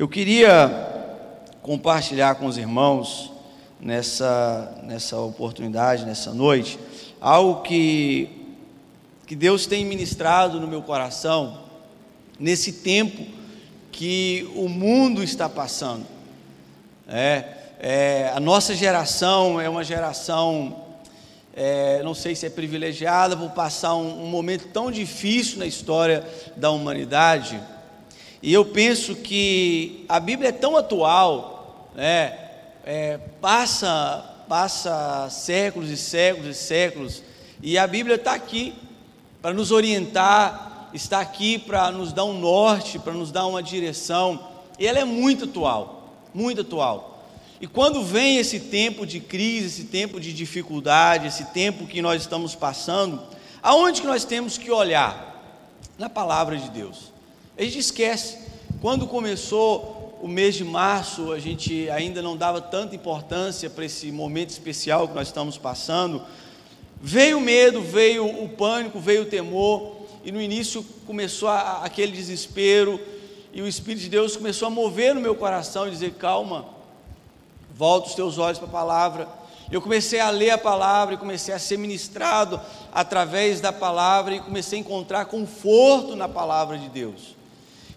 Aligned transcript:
Eu 0.00 0.08
queria 0.08 1.12
compartilhar 1.60 2.34
com 2.36 2.46
os 2.46 2.56
irmãos 2.56 3.30
nessa, 3.78 4.80
nessa 4.82 5.18
oportunidade, 5.18 6.06
nessa 6.06 6.32
noite, 6.32 6.78
algo 7.20 7.60
que, 7.60 8.30
que 9.26 9.36
Deus 9.36 9.66
tem 9.66 9.84
ministrado 9.84 10.58
no 10.58 10.66
meu 10.66 10.80
coração 10.80 11.64
nesse 12.38 12.72
tempo 12.72 13.26
que 13.92 14.50
o 14.56 14.70
mundo 14.70 15.22
está 15.22 15.50
passando. 15.50 16.06
É, 17.06 17.44
é, 17.78 18.32
a 18.34 18.40
nossa 18.40 18.74
geração 18.74 19.60
é 19.60 19.68
uma 19.68 19.84
geração, 19.84 20.82
é, 21.54 22.02
não 22.02 22.14
sei 22.14 22.34
se 22.34 22.46
é 22.46 22.48
privilegiada 22.48 23.36
por 23.36 23.50
passar 23.50 23.94
um, 23.96 24.24
um 24.24 24.28
momento 24.28 24.68
tão 24.68 24.90
difícil 24.90 25.58
na 25.58 25.66
história 25.66 26.26
da 26.56 26.70
humanidade 26.70 27.60
e 28.42 28.52
eu 28.52 28.64
penso 28.64 29.16
que 29.16 30.04
a 30.08 30.18
Bíblia 30.18 30.48
é 30.48 30.52
tão 30.52 30.76
atual, 30.76 31.90
né? 31.94 32.38
É, 32.84 33.18
passa, 33.40 34.44
passa 34.48 35.28
séculos 35.30 35.90
e 35.90 35.96
séculos 35.96 36.56
e 36.56 36.58
séculos, 36.58 37.22
e 37.62 37.76
a 37.76 37.86
Bíblia 37.86 38.16
está 38.16 38.32
aqui 38.32 38.74
para 39.42 39.52
nos 39.52 39.70
orientar, 39.70 40.88
está 40.94 41.20
aqui 41.20 41.58
para 41.58 41.90
nos 41.90 42.12
dar 42.12 42.24
um 42.24 42.38
norte, 42.38 42.98
para 42.98 43.12
nos 43.12 43.30
dar 43.30 43.46
uma 43.46 43.62
direção, 43.62 44.48
e 44.78 44.86
ela 44.86 44.98
é 44.98 45.04
muito 45.04 45.44
atual, 45.44 46.14
muito 46.32 46.62
atual. 46.62 47.10
E 47.60 47.66
quando 47.66 48.02
vem 48.02 48.38
esse 48.38 48.58
tempo 48.58 49.04
de 49.04 49.20
crise, 49.20 49.66
esse 49.66 49.84
tempo 49.84 50.18
de 50.18 50.32
dificuldade, 50.32 51.26
esse 51.26 51.44
tempo 51.52 51.86
que 51.86 52.00
nós 52.00 52.22
estamos 52.22 52.54
passando, 52.54 53.20
aonde 53.62 54.00
que 54.00 54.06
nós 54.06 54.24
temos 54.24 54.56
que 54.56 54.70
olhar? 54.70 55.28
Na 55.98 56.08
palavra 56.08 56.56
de 56.56 56.70
Deus. 56.70 57.09
A 57.60 57.62
gente 57.62 57.78
esquece. 57.78 58.38
Quando 58.80 59.06
começou 59.06 60.18
o 60.22 60.26
mês 60.26 60.54
de 60.54 60.64
março, 60.64 61.30
a 61.30 61.38
gente 61.38 61.90
ainda 61.90 62.22
não 62.22 62.34
dava 62.34 62.58
tanta 62.58 62.96
importância 62.96 63.68
para 63.68 63.84
esse 63.84 64.10
momento 64.10 64.48
especial 64.48 65.06
que 65.06 65.14
nós 65.14 65.28
estamos 65.28 65.58
passando. 65.58 66.22
Veio 67.02 67.36
o 67.36 67.40
medo, 67.42 67.82
veio 67.82 68.26
o 68.26 68.48
pânico, 68.48 68.98
veio 68.98 69.24
o 69.24 69.26
temor, 69.26 69.94
e 70.24 70.32
no 70.32 70.40
início 70.40 70.82
começou 71.06 71.50
a, 71.50 71.84
aquele 71.84 72.12
desespero, 72.12 72.98
e 73.52 73.60
o 73.60 73.68
Espírito 73.68 74.04
de 74.04 74.08
Deus 74.08 74.38
começou 74.38 74.66
a 74.66 74.70
mover 74.70 75.14
no 75.14 75.20
meu 75.20 75.34
coração 75.34 75.86
e 75.86 75.90
dizer: 75.90 76.14
calma, 76.14 76.64
volta 77.76 78.08
os 78.08 78.14
teus 78.14 78.38
olhos 78.38 78.58
para 78.58 78.68
a 78.68 78.72
palavra. 78.72 79.28
Eu 79.70 79.82
comecei 79.82 80.18
a 80.18 80.30
ler 80.30 80.52
a 80.52 80.58
palavra 80.58 81.14
e 81.14 81.18
comecei 81.18 81.52
a 81.52 81.58
ser 81.58 81.76
ministrado 81.76 82.58
através 82.90 83.60
da 83.60 83.70
palavra 83.70 84.34
e 84.34 84.40
comecei 84.40 84.78
a 84.78 84.80
encontrar 84.80 85.26
conforto 85.26 86.16
na 86.16 86.26
palavra 86.26 86.78
de 86.78 86.88
Deus. 86.88 87.38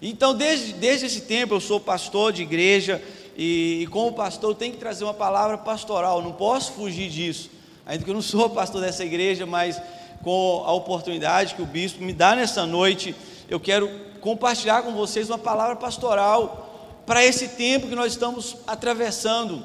Então, 0.06 0.36
desde, 0.36 0.74
desde 0.74 1.06
esse 1.06 1.22
tempo, 1.22 1.54
eu 1.54 1.62
sou 1.62 1.80
pastor 1.80 2.34
de 2.34 2.42
igreja 2.42 3.02
e, 3.38 3.84
e 3.84 3.88
como 3.88 4.12
pastor, 4.12 4.54
tenho 4.54 4.74
que 4.74 4.78
trazer 4.78 5.06
uma 5.06 5.14
palavra 5.14 5.58
pastoral, 5.58 6.22
não 6.22 6.34
posso 6.34 6.74
fugir 6.74 7.10
disso. 7.10 7.50
Ainda 7.86 8.04
que 8.04 8.10
eu 8.10 8.14
não 8.14 8.22
sou 8.22 8.50
pastor 8.52 8.82
dessa 8.82 9.06
igreja, 9.06 9.46
mas 9.46 9.82
com 10.22 10.62
a 10.66 10.74
oportunidade 10.74 11.56
que 11.56 11.62
o 11.62 11.66
bispo 11.66 12.04
me 12.04 12.12
dá 12.12 12.36
nessa 12.36 12.66
noite, 12.66 13.16
eu 13.50 13.62
quero 13.62 13.90
compartilhar 14.20 14.84
com 14.84 14.92
vocês 14.92 15.30
uma 15.30 15.38
palavra 15.38 15.78
pastoral 15.78 17.00
para 17.06 17.24
esse 17.24 17.48
tempo 17.48 17.88
que 17.88 17.96
nós 17.96 18.12
estamos 18.12 18.58
atravessando. 18.68 19.64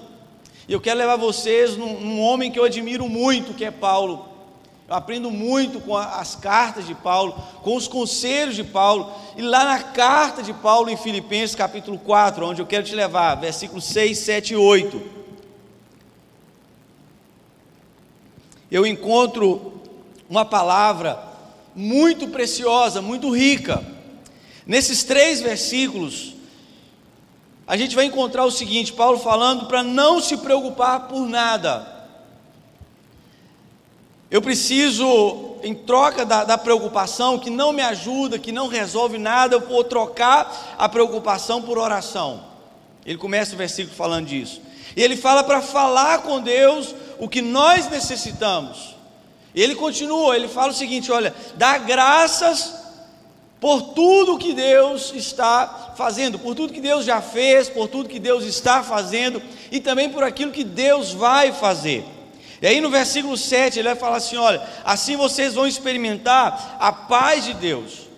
E 0.69 0.73
eu 0.73 0.81
quero 0.81 1.01
levar 1.01 1.17
vocês 1.17 1.77
num, 1.77 1.99
num 1.99 2.21
homem 2.21 2.53
que 2.53 2.61
eu 2.61 2.65
admiro 2.65 3.09
muito, 3.09 3.55
que 3.55 3.65
é 3.65 3.73
Paulo. 3.73 4.38
Eu 4.89 4.95
aprendo 4.95 5.31
muito 5.31 5.81
com 5.81 5.95
as 5.95 6.35
cartas 6.35 6.87
de 6.87 6.95
Paulo, 6.95 7.35
com 7.61 7.77
os 7.77 7.87
conselhos 7.87 8.57
de 8.57 8.65
Paulo. 8.65 9.13
E 9.37 9.43
lá 9.43 9.63
na 9.63 9.83
carta 9.83 10.43
de 10.43 10.55
Paulo 10.55 10.89
em 10.89 10.97
Filipenses, 10.97 11.55
capítulo 11.55 11.99
4, 11.99 12.47
onde 12.47 12.63
eu 12.63 12.67
quero 12.67 12.87
te 12.87 12.95
levar, 12.95 13.35
versículos 13.35 13.85
6, 13.85 14.17
7 14.17 14.55
e 14.55 14.57
8. 14.57 15.03
Eu 18.71 18.87
encontro 18.87 19.83
uma 20.27 20.47
palavra 20.47 21.23
muito 21.75 22.29
preciosa, 22.29 23.03
muito 23.03 23.29
rica. 23.29 23.85
Nesses 24.67 25.05
três 25.05 25.43
versículos, 25.43 26.35
a 27.67 27.77
gente 27.77 27.95
vai 27.95 28.07
encontrar 28.07 28.47
o 28.47 28.51
seguinte: 28.51 28.95
Paulo 28.95 29.19
falando 29.19 29.67
para 29.67 29.83
não 29.83 30.19
se 30.19 30.39
preocupar 30.39 31.09
por 31.09 31.27
nada. 31.27 31.98
Eu 34.31 34.43
preciso, 34.43 35.57
em 35.63 35.75
troca 35.75 36.25
da, 36.25 36.45
da, 36.45 36.59
preocupação, 36.59 37.39
que 37.39 37.49
não 37.49 37.73
me 37.73 37.81
ajuda, 37.81 38.39
que 38.39 38.53
não 38.53 38.69
resolve 38.69 39.17
nada, 39.17 39.57
eu 39.57 39.61
vou 39.61 39.83
trocar 39.83 40.77
a 40.77 40.89
preocupação 40.89 41.63
por 41.63 41.79
oração. 41.79 42.45
Ele 43.07 43.17
começa 43.17 43.55
o 43.55 43.59
versículo 43.59 43.97
falando 43.97 44.27
disso. 44.27 44.61
E 44.95 45.03
ele 45.03 45.17
fala 45.17 45.43
para 45.43 45.63
falar 45.63 46.23
com 46.23 46.41
Deus 46.41 46.95
o 47.19 47.27
que 47.27 47.41
nós 47.41 47.89
necessitamos. 47.89 48.97
Ele 49.55 49.75
continua, 49.75 50.37
ele 50.37 50.49
fala 50.49 50.73
o 50.73 50.77
seguinte: 50.77 51.11
olha, 51.11 51.35
dá 51.55 51.79
graças 51.79 52.75
por 53.59 53.95
tudo 53.95 54.39
que 54.39 54.53
Deus 54.53 55.13
está 55.15 55.95
fazendo, 55.97 56.39
por 56.39 56.55
tudo 56.55 56.73
que 56.73 56.83
Deus 56.83 57.07
já 57.07 57.23
fez, 57.23 57.69
por 57.71 57.89
tudo 57.89 58.09
que 58.09 58.21
Deus 58.21 58.45
está 58.45 58.83
fazendo 58.83 59.43
e 59.73 59.81
também 59.81 60.11
por 60.11 60.23
aquilo 60.23 60.53
que 60.53 60.63
Deus 60.63 61.13
vai 61.13 61.51
fazer. 61.51 62.05
E 62.61 62.67
aí 62.67 62.81
no 62.81 62.91
versículo 62.91 63.37
7 63.37 63.79
ele 63.79 63.89
vai 63.89 63.97
falar 63.97 64.17
assim: 64.17 64.37
olha, 64.37 64.63
assim 64.85 65.17
vocês 65.17 65.55
vão 65.55 65.67
experimentar 65.67 66.77
a 66.81 66.93
paz 66.93 67.45
de 67.45 67.55
Deus. 67.55 68.09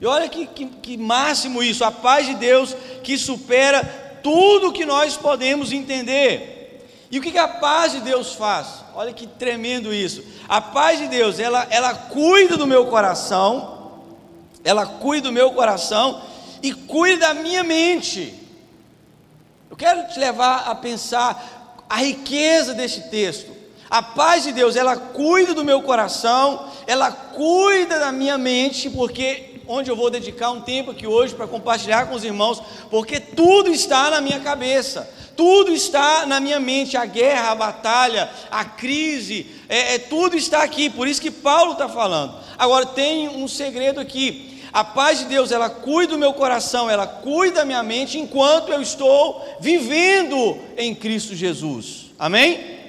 E 0.00 0.06
olha 0.06 0.28
que, 0.28 0.46
que, 0.46 0.66
que 0.66 0.96
máximo 0.96 1.62
isso, 1.62 1.84
a 1.84 1.92
paz 1.92 2.26
de 2.26 2.34
Deus 2.34 2.74
que 3.04 3.16
supera 3.16 3.84
tudo 4.22 4.72
que 4.72 4.84
nós 4.84 5.16
podemos 5.16 5.72
entender. 5.72 6.88
E 7.10 7.18
o 7.18 7.22
que, 7.22 7.30
que 7.30 7.38
a 7.38 7.46
paz 7.46 7.92
de 7.92 8.00
Deus 8.00 8.32
faz? 8.34 8.82
Olha 8.94 9.12
que 9.12 9.26
tremendo 9.26 9.92
isso. 9.92 10.24
A 10.48 10.60
paz 10.60 10.98
de 10.98 11.08
Deus, 11.08 11.38
ela, 11.38 11.66
ela 11.70 11.94
cuida 11.94 12.56
do 12.56 12.66
meu 12.66 12.86
coração, 12.86 14.00
ela 14.64 14.86
cuida 14.86 15.28
do 15.28 15.32
meu 15.32 15.52
coração 15.52 16.22
e 16.62 16.72
cuida 16.72 17.28
da 17.28 17.34
minha 17.34 17.62
mente. 17.62 18.34
Eu 19.70 19.76
quero 19.76 20.08
te 20.08 20.18
levar 20.18 20.68
a 20.68 20.74
pensar 20.74 21.84
a 21.88 21.96
riqueza 21.96 22.72
deste 22.72 23.02
texto. 23.10 23.61
A 23.92 24.00
paz 24.00 24.42
de 24.42 24.52
Deus, 24.52 24.74
ela 24.74 24.96
cuida 24.96 25.52
do 25.52 25.66
meu 25.66 25.82
coração, 25.82 26.66
ela 26.86 27.12
cuida 27.12 27.98
da 27.98 28.10
minha 28.10 28.38
mente, 28.38 28.88
porque 28.88 29.60
onde 29.68 29.90
eu 29.90 29.94
vou 29.94 30.08
dedicar 30.08 30.50
um 30.50 30.62
tempo 30.62 30.92
aqui 30.92 31.06
hoje 31.06 31.34
para 31.34 31.46
compartilhar 31.46 32.06
com 32.06 32.14
os 32.14 32.24
irmãos, 32.24 32.62
porque 32.90 33.20
tudo 33.20 33.68
está 33.68 34.10
na 34.10 34.22
minha 34.22 34.40
cabeça, 34.40 35.06
tudo 35.36 35.70
está 35.70 36.24
na 36.24 36.40
minha 36.40 36.58
mente, 36.58 36.96
a 36.96 37.04
guerra, 37.04 37.50
a 37.50 37.54
batalha, 37.54 38.30
a 38.50 38.64
crise, 38.64 39.46
é, 39.68 39.96
é 39.96 39.98
tudo 39.98 40.38
está 40.38 40.62
aqui, 40.62 40.88
por 40.88 41.06
isso 41.06 41.20
que 41.20 41.30
Paulo 41.30 41.72
está 41.72 41.86
falando. 41.86 42.34
Agora 42.56 42.86
tem 42.86 43.28
um 43.28 43.46
segredo 43.46 44.00
aqui, 44.00 44.58
a 44.72 44.82
paz 44.82 45.18
de 45.18 45.26
Deus, 45.26 45.52
ela 45.52 45.68
cuida 45.68 46.14
do 46.14 46.18
meu 46.18 46.32
coração, 46.32 46.88
ela 46.88 47.06
cuida 47.06 47.56
da 47.56 47.66
minha 47.66 47.82
mente, 47.82 48.18
enquanto 48.18 48.72
eu 48.72 48.80
estou 48.80 49.46
vivendo 49.60 50.58
em 50.78 50.94
Cristo 50.94 51.34
Jesus, 51.36 52.06
amém? 52.18 52.80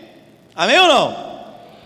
Amém 0.56 0.80
ou 0.80 0.88
não? 0.88 1.34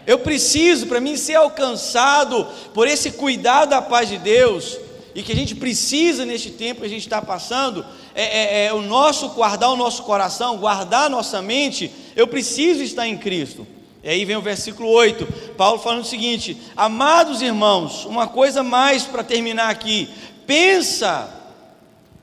Eu 0.06 0.20
preciso, 0.20 0.88
para 0.88 1.02
mim 1.02 1.18
ser 1.18 1.36
alcançado 1.36 2.48
por 2.74 2.88
esse 2.88 3.12
cuidado 3.12 3.70
da 3.70 3.82
paz 3.82 4.08
de 4.08 4.18
Deus, 4.18 4.78
e 5.14 5.22
que 5.22 5.32
a 5.32 5.36
gente 5.36 5.56
precisa 5.56 6.26
neste 6.26 6.52
tempo 6.52 6.82
que 6.82 6.86
a 6.86 6.90
gente 6.90 7.02
está 7.02 7.22
passando, 7.22 7.86
é, 8.16 8.24
é, 8.24 8.66
é, 8.68 8.74
o 8.74 8.82
nosso 8.82 9.30
guardar 9.30 9.70
o 9.70 9.76
nosso 9.76 10.04
coração, 10.04 10.58
guardar 10.58 11.06
a 11.06 11.10
nossa 11.10 11.42
mente, 11.42 11.92
eu 12.16 12.28
preciso 12.28 12.82
estar 12.84 13.08
em 13.08 13.18
Cristo. 13.18 13.68
E 14.04 14.10
aí 14.10 14.24
vem 14.24 14.38
o 14.38 14.42
versículo 14.42 14.90
8, 14.90 15.54
Paulo 15.58 15.80
falando 15.80 16.04
o 16.04 16.08
seguinte: 16.08 16.56
Amados 16.76 17.42
irmãos, 17.42 18.06
uma 18.06 18.28
coisa 18.28 18.64
mais 18.64 19.04
para 19.04 19.24
terminar 19.24 19.70
aqui, 19.70 20.08
pensa, 20.46 21.30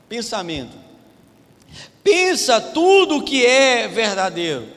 pensamento, 0.09 0.75
pensa 2.03 2.59
tudo 2.59 3.17
o 3.17 3.23
que 3.23 3.45
é 3.45 3.87
verdadeiro 3.87 4.74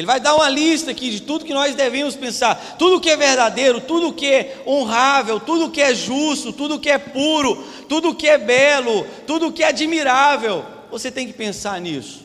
ele 0.00 0.06
vai 0.06 0.18
dar 0.18 0.34
uma 0.34 0.48
lista 0.48 0.92
aqui 0.92 1.10
de 1.10 1.20
tudo 1.20 1.44
que 1.44 1.52
nós 1.52 1.74
devemos 1.74 2.16
pensar, 2.16 2.76
tudo 2.78 2.98
que 2.98 3.10
é 3.10 3.18
verdadeiro, 3.18 3.82
tudo 3.82 4.14
que 4.14 4.24
é 4.24 4.62
honrável, 4.66 5.38
tudo 5.38 5.70
que 5.70 5.82
é 5.82 5.94
justo, 5.94 6.54
tudo 6.54 6.80
que 6.80 6.88
é 6.88 6.96
puro, 6.96 7.62
tudo 7.86 8.14
que 8.14 8.26
é 8.26 8.38
belo, 8.38 9.06
tudo 9.26 9.52
que 9.52 9.62
é 9.62 9.68
admirável. 9.68 10.64
Você 10.90 11.10
tem 11.10 11.26
que 11.26 11.34
pensar 11.34 11.78
nisso. 11.82 12.24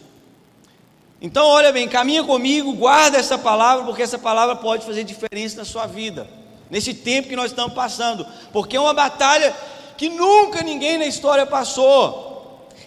Então, 1.22 1.46
olha 1.48 1.74
bem, 1.74 1.86
caminha 1.86 2.24
comigo, 2.24 2.72
guarda 2.72 3.18
essa 3.18 3.38
palavra, 3.38 3.84
porque 3.84 4.04
essa 4.04 4.18
palavra 4.18 4.56
pode 4.56 4.86
fazer 4.86 5.04
diferença 5.04 5.58
na 5.58 5.66
sua 5.66 5.86
vida, 5.86 6.30
nesse 6.70 6.94
tempo 6.94 7.28
que 7.28 7.36
nós 7.36 7.52
estamos 7.52 7.74
passando, 7.74 8.26
porque 8.54 8.78
é 8.78 8.80
uma 8.80 8.94
batalha 8.94 9.54
que 9.98 10.08
nunca 10.08 10.64
ninguém 10.64 10.98
na 10.98 11.08
história 11.08 11.46
passou. 11.46 12.35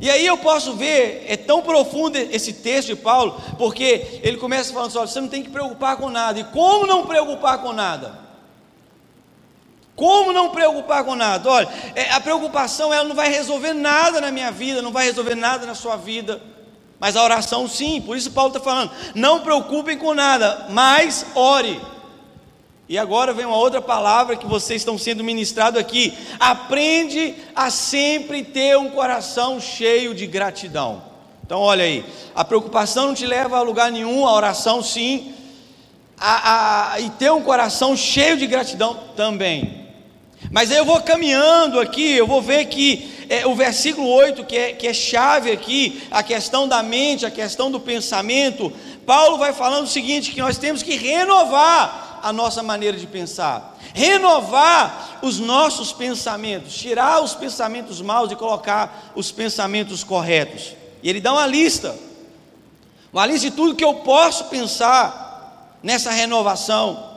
E 0.00 0.08
aí 0.08 0.24
eu 0.24 0.38
posso 0.38 0.74
ver, 0.74 1.24
é 1.26 1.36
tão 1.36 1.60
profundo 1.60 2.16
esse 2.16 2.52
texto 2.52 2.88
de 2.88 2.96
Paulo, 2.96 3.40
porque 3.58 4.20
ele 4.22 4.36
começa 4.36 4.72
falando 4.72 4.88
assim: 4.88 4.98
olha, 4.98 5.06
você 5.08 5.20
não 5.20 5.28
tem 5.28 5.42
que 5.42 5.50
preocupar 5.50 5.96
com 5.96 6.08
nada. 6.08 6.38
E 6.38 6.44
como 6.44 6.86
não 6.86 7.06
preocupar 7.06 7.58
com 7.58 7.72
nada? 7.72 8.18
Como 9.96 10.32
não 10.32 10.50
preocupar 10.50 11.02
com 11.02 11.16
nada? 11.16 11.50
Olha, 11.50 11.68
é, 11.96 12.12
a 12.12 12.20
preocupação 12.20 12.94
ela 12.94 13.08
não 13.08 13.16
vai 13.16 13.28
resolver 13.28 13.72
nada 13.72 14.20
na 14.20 14.30
minha 14.30 14.52
vida, 14.52 14.80
não 14.80 14.92
vai 14.92 15.06
resolver 15.06 15.34
nada 15.34 15.66
na 15.66 15.74
sua 15.74 15.96
vida. 15.96 16.40
Mas 17.00 17.16
a 17.16 17.22
oração 17.24 17.68
sim, 17.68 18.00
por 18.00 18.16
isso 18.16 18.30
Paulo 18.30 18.50
está 18.50 18.60
falando: 18.60 18.92
não 19.16 19.40
preocupem 19.40 19.98
com 19.98 20.14
nada, 20.14 20.66
mas 20.70 21.26
ore. 21.34 21.80
E 22.88 22.96
agora 22.96 23.34
vem 23.34 23.44
uma 23.44 23.56
outra 23.56 23.82
palavra 23.82 24.34
que 24.34 24.46
vocês 24.46 24.80
estão 24.80 24.96
sendo 24.96 25.22
ministrados 25.22 25.78
aqui. 25.78 26.16
Aprende 26.40 27.34
a 27.54 27.70
sempre 27.70 28.42
ter 28.42 28.78
um 28.78 28.88
coração 28.88 29.60
cheio 29.60 30.14
de 30.14 30.26
gratidão. 30.26 31.02
Então, 31.44 31.60
olha 31.60 31.84
aí, 31.84 32.02
a 32.34 32.44
preocupação 32.44 33.08
não 33.08 33.14
te 33.14 33.26
leva 33.26 33.58
a 33.58 33.62
lugar 33.62 33.92
nenhum, 33.92 34.26
a 34.26 34.32
oração 34.32 34.82
sim, 34.82 35.34
a, 36.18 36.92
a, 36.94 37.00
e 37.00 37.10
ter 37.10 37.30
um 37.30 37.42
coração 37.42 37.94
cheio 37.94 38.38
de 38.38 38.46
gratidão 38.46 38.98
também. 39.14 39.86
Mas 40.50 40.70
aí 40.70 40.78
eu 40.78 40.84
vou 40.84 41.00
caminhando 41.02 41.80
aqui, 41.80 42.12
eu 42.12 42.26
vou 42.26 42.40
ver 42.40 42.66
que 42.66 43.26
é, 43.28 43.46
o 43.46 43.54
versículo 43.54 44.08
8, 44.08 44.44
que 44.44 44.56
é, 44.56 44.72
que 44.72 44.86
é 44.86 44.94
chave 44.94 45.50
aqui, 45.50 46.02
a 46.10 46.22
questão 46.22 46.66
da 46.66 46.82
mente, 46.82 47.26
a 47.26 47.30
questão 47.30 47.70
do 47.70 47.80
pensamento, 47.80 48.72
Paulo 49.04 49.36
vai 49.36 49.52
falando 49.52 49.84
o 49.84 49.88
seguinte: 49.88 50.30
que 50.30 50.40
nós 50.40 50.56
temos 50.56 50.82
que 50.82 50.96
renovar 50.96 52.07
a 52.22 52.32
nossa 52.32 52.62
maneira 52.62 52.96
de 52.96 53.06
pensar, 53.06 53.76
renovar 53.94 55.18
os 55.22 55.38
nossos 55.38 55.92
pensamentos, 55.92 56.74
tirar 56.74 57.22
os 57.22 57.34
pensamentos 57.34 58.00
maus 58.00 58.30
e 58.30 58.36
colocar 58.36 59.12
os 59.14 59.30
pensamentos 59.30 60.02
corretos. 60.04 60.74
E 61.02 61.08
ele 61.08 61.20
dá 61.20 61.32
uma 61.32 61.46
lista, 61.46 61.96
uma 63.12 63.26
lista 63.26 63.50
de 63.50 63.56
tudo 63.56 63.74
que 63.74 63.84
eu 63.84 63.94
posso 63.96 64.44
pensar 64.44 65.78
nessa 65.82 66.10
renovação, 66.10 67.08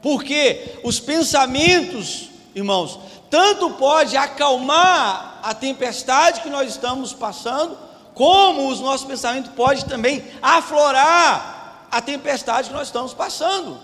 porque 0.00 0.78
os 0.84 1.00
pensamentos 1.00 2.30
irmãos, 2.54 2.98
tanto 3.28 3.70
pode 3.70 4.16
acalmar 4.16 5.40
a 5.42 5.52
tempestade 5.52 6.40
que 6.40 6.48
nós 6.48 6.70
estamos 6.70 7.12
passando, 7.12 7.76
como 8.14 8.68
os 8.68 8.80
nossos 8.80 9.06
pensamentos 9.06 9.50
pode 9.54 9.84
também 9.86 10.24
aflorar 10.40 11.86
a 11.90 12.00
tempestade 12.00 12.68
que 12.68 12.74
nós 12.74 12.86
estamos 12.86 13.12
passando. 13.12 13.78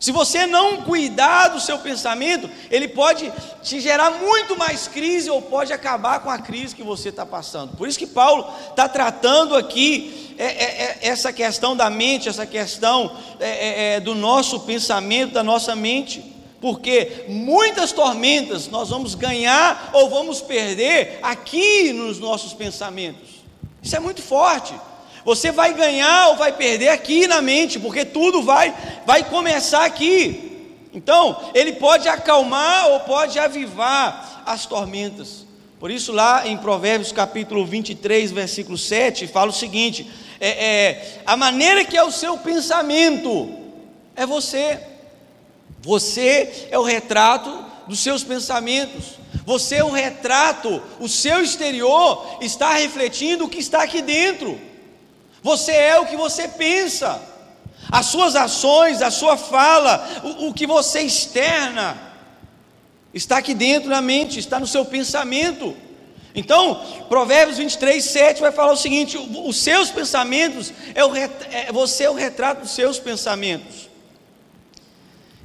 Se 0.00 0.12
você 0.12 0.46
não 0.46 0.78
cuidar 0.78 1.48
do 1.48 1.60
seu 1.60 1.78
pensamento, 1.78 2.48
ele 2.70 2.88
pode 2.88 3.30
te 3.62 3.78
gerar 3.80 4.12
muito 4.12 4.56
mais 4.56 4.88
crise 4.88 5.28
ou 5.28 5.42
pode 5.42 5.74
acabar 5.74 6.20
com 6.20 6.30
a 6.30 6.38
crise 6.38 6.74
que 6.74 6.82
você 6.82 7.10
está 7.10 7.26
passando. 7.26 7.76
Por 7.76 7.86
isso 7.86 7.98
que 7.98 8.06
Paulo 8.06 8.50
está 8.70 8.88
tratando 8.88 9.54
aqui 9.54 10.34
é, 10.38 10.44
é, 10.44 10.48
é, 10.48 10.98
essa 11.02 11.34
questão 11.34 11.76
da 11.76 11.90
mente, 11.90 12.30
essa 12.30 12.46
questão 12.46 13.14
é, 13.38 13.48
é, 13.48 13.94
é 13.96 14.00
do 14.00 14.14
nosso 14.14 14.60
pensamento, 14.60 15.34
da 15.34 15.44
nossa 15.44 15.76
mente 15.76 16.40
porque 16.62 17.24
muitas 17.28 17.90
tormentas 17.90 18.68
nós 18.68 18.90
vamos 18.90 19.14
ganhar 19.14 19.90
ou 19.94 20.10
vamos 20.10 20.42
perder 20.42 21.18
aqui 21.22 21.90
nos 21.92 22.18
nossos 22.18 22.52
pensamentos. 22.52 23.40
Isso 23.82 23.96
é 23.96 24.00
muito 24.00 24.20
forte. 24.20 24.74
Você 25.24 25.50
vai 25.50 25.74
ganhar 25.74 26.28
ou 26.28 26.36
vai 26.36 26.52
perder 26.52 26.88
aqui 26.88 27.26
na 27.26 27.42
mente, 27.42 27.78
porque 27.78 28.04
tudo 28.04 28.42
vai 28.42 28.74
vai 29.04 29.24
começar 29.24 29.84
aqui. 29.84 30.48
Então, 30.92 31.50
ele 31.54 31.74
pode 31.74 32.08
acalmar 32.08 32.88
ou 32.88 33.00
pode 33.00 33.38
avivar 33.38 34.42
as 34.44 34.66
tormentas. 34.66 35.46
Por 35.78 35.90
isso, 35.90 36.12
lá 36.12 36.46
em 36.46 36.56
Provérbios 36.56 37.12
capítulo 37.12 37.64
23, 37.64 38.32
versículo 38.32 38.76
7, 38.76 39.26
fala 39.26 39.50
o 39.50 39.54
seguinte: 39.54 40.10
é, 40.40 40.48
é, 40.48 41.22
a 41.24 41.36
maneira 41.36 41.84
que 41.84 41.96
é 41.96 42.02
o 42.02 42.10
seu 42.10 42.36
pensamento 42.38 43.48
é 44.16 44.26
você. 44.26 44.80
Você 45.80 46.68
é 46.70 46.78
o 46.78 46.82
retrato 46.82 47.64
dos 47.86 48.00
seus 48.00 48.22
pensamentos. 48.22 49.18
Você 49.44 49.76
é 49.76 49.84
o 49.84 49.90
retrato, 49.90 50.82
o 51.00 51.08
seu 51.08 51.42
exterior 51.42 52.38
está 52.40 52.74
refletindo 52.74 53.44
o 53.44 53.48
que 53.48 53.58
está 53.58 53.82
aqui 53.82 54.02
dentro. 54.02 54.60
Você 55.42 55.72
é 55.72 55.98
o 55.98 56.06
que 56.06 56.16
você 56.16 56.48
pensa. 56.48 57.20
As 57.90 58.06
suas 58.06 58.36
ações, 58.36 59.02
a 59.02 59.10
sua 59.10 59.36
fala, 59.36 60.22
o, 60.22 60.48
o 60.48 60.54
que 60.54 60.66
você 60.66 61.00
externa, 61.00 61.98
está 63.12 63.38
aqui 63.38 63.54
dentro 63.54 63.88
na 63.88 64.00
mente, 64.00 64.38
está 64.38 64.60
no 64.60 64.66
seu 64.66 64.84
pensamento. 64.84 65.76
Então, 66.34 66.80
Provérbios 67.08 67.58
23, 67.58 68.02
7 68.02 68.40
vai 68.40 68.52
falar 68.52 68.72
o 68.72 68.76
seguinte: 68.76 69.18
os 69.18 69.56
seus 69.56 69.90
pensamentos, 69.90 70.72
é 70.94 71.04
o, 71.04 71.14
é, 71.16 71.72
você 71.72 72.04
é 72.04 72.10
o 72.10 72.14
retrato 72.14 72.62
dos 72.62 72.70
seus 72.70 72.98
pensamentos. 72.98 73.88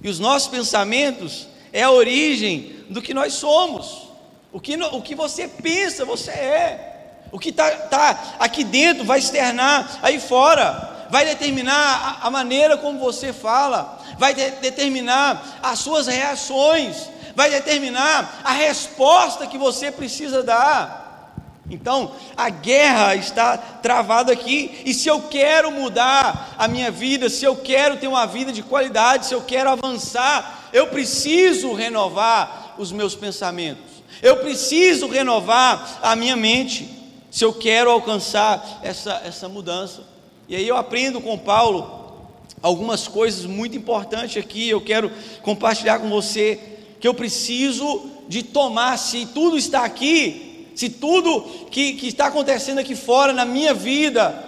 E 0.01 0.09
os 0.09 0.19
nossos 0.19 0.47
pensamentos 0.47 1.47
é 1.73 1.81
a 1.81 1.91
origem 1.91 2.83
do 2.89 3.01
que 3.01 3.13
nós 3.13 3.33
somos. 3.33 4.09
O 4.51 4.59
que, 4.59 4.75
o 4.75 5.01
que 5.01 5.15
você 5.15 5.47
pensa, 5.47 6.05
você 6.05 6.31
é. 6.31 6.94
O 7.35 7.37
que 7.37 7.49
está 7.49 7.69
tá 7.69 8.35
aqui 8.39 8.63
dentro 8.63 9.03
vai 9.03 9.19
externar 9.19 9.99
aí 10.01 10.21
fora, 10.21 11.07
vai 11.09 11.25
determinar 11.25 12.21
a, 12.21 12.27
a 12.27 12.31
maneira 12.31 12.77
como 12.77 12.97
você 12.97 13.33
fala, 13.33 13.99
vai 14.17 14.33
de, 14.33 14.51
determinar 14.51 15.59
as 15.61 15.79
suas 15.79 16.07
reações, 16.07 17.09
vai 17.35 17.49
determinar 17.49 18.39
a 18.41 18.53
resposta 18.53 19.47
que 19.47 19.57
você 19.57 19.91
precisa 19.91 20.41
dar. 20.41 21.33
Então, 21.69 22.13
a 22.37 22.49
guerra 22.49 23.15
está 23.17 23.57
travada 23.57 24.31
aqui, 24.31 24.83
e 24.85 24.93
se 24.93 25.09
eu 25.09 25.23
quero 25.23 25.69
mudar 25.71 26.55
a 26.57 26.69
minha 26.69 26.89
vida, 26.89 27.29
se 27.29 27.43
eu 27.43 27.57
quero 27.57 27.97
ter 27.97 28.07
uma 28.07 28.25
vida 28.25 28.53
de 28.53 28.63
qualidade, 28.63 29.25
se 29.25 29.33
eu 29.33 29.41
quero 29.41 29.69
avançar, 29.69 30.69
eu 30.71 30.87
preciso 30.87 31.73
renovar 31.73 32.75
os 32.77 32.93
meus 32.93 33.13
pensamentos, 33.13 34.01
eu 34.21 34.37
preciso 34.37 35.09
renovar 35.09 35.99
a 36.01 36.15
minha 36.15 36.37
mente, 36.37 36.95
se 37.35 37.43
eu 37.43 37.51
quero 37.51 37.91
alcançar 37.91 38.79
essa, 38.81 39.21
essa 39.25 39.49
mudança. 39.49 40.03
E 40.47 40.55
aí 40.55 40.65
eu 40.65 40.77
aprendo 40.77 41.19
com 41.19 41.37
Paulo 41.37 42.31
algumas 42.61 43.09
coisas 43.09 43.43
muito 43.43 43.75
importantes 43.75 44.37
aqui, 44.37 44.69
eu 44.69 44.79
quero 44.79 45.11
compartilhar 45.41 45.99
com 45.99 46.07
você, 46.07 46.57
que 46.97 47.05
eu 47.05 47.13
preciso 47.13 48.09
de 48.29 48.41
tomar, 48.41 48.97
se 48.97 49.25
tudo 49.25 49.57
está 49.57 49.83
aqui, 49.83 50.69
se 50.75 50.87
tudo 50.87 51.41
que, 51.69 51.95
que 51.95 52.07
está 52.07 52.27
acontecendo 52.27 52.79
aqui 52.79 52.95
fora 52.95 53.33
na 53.33 53.43
minha 53.43 53.73
vida 53.73 54.41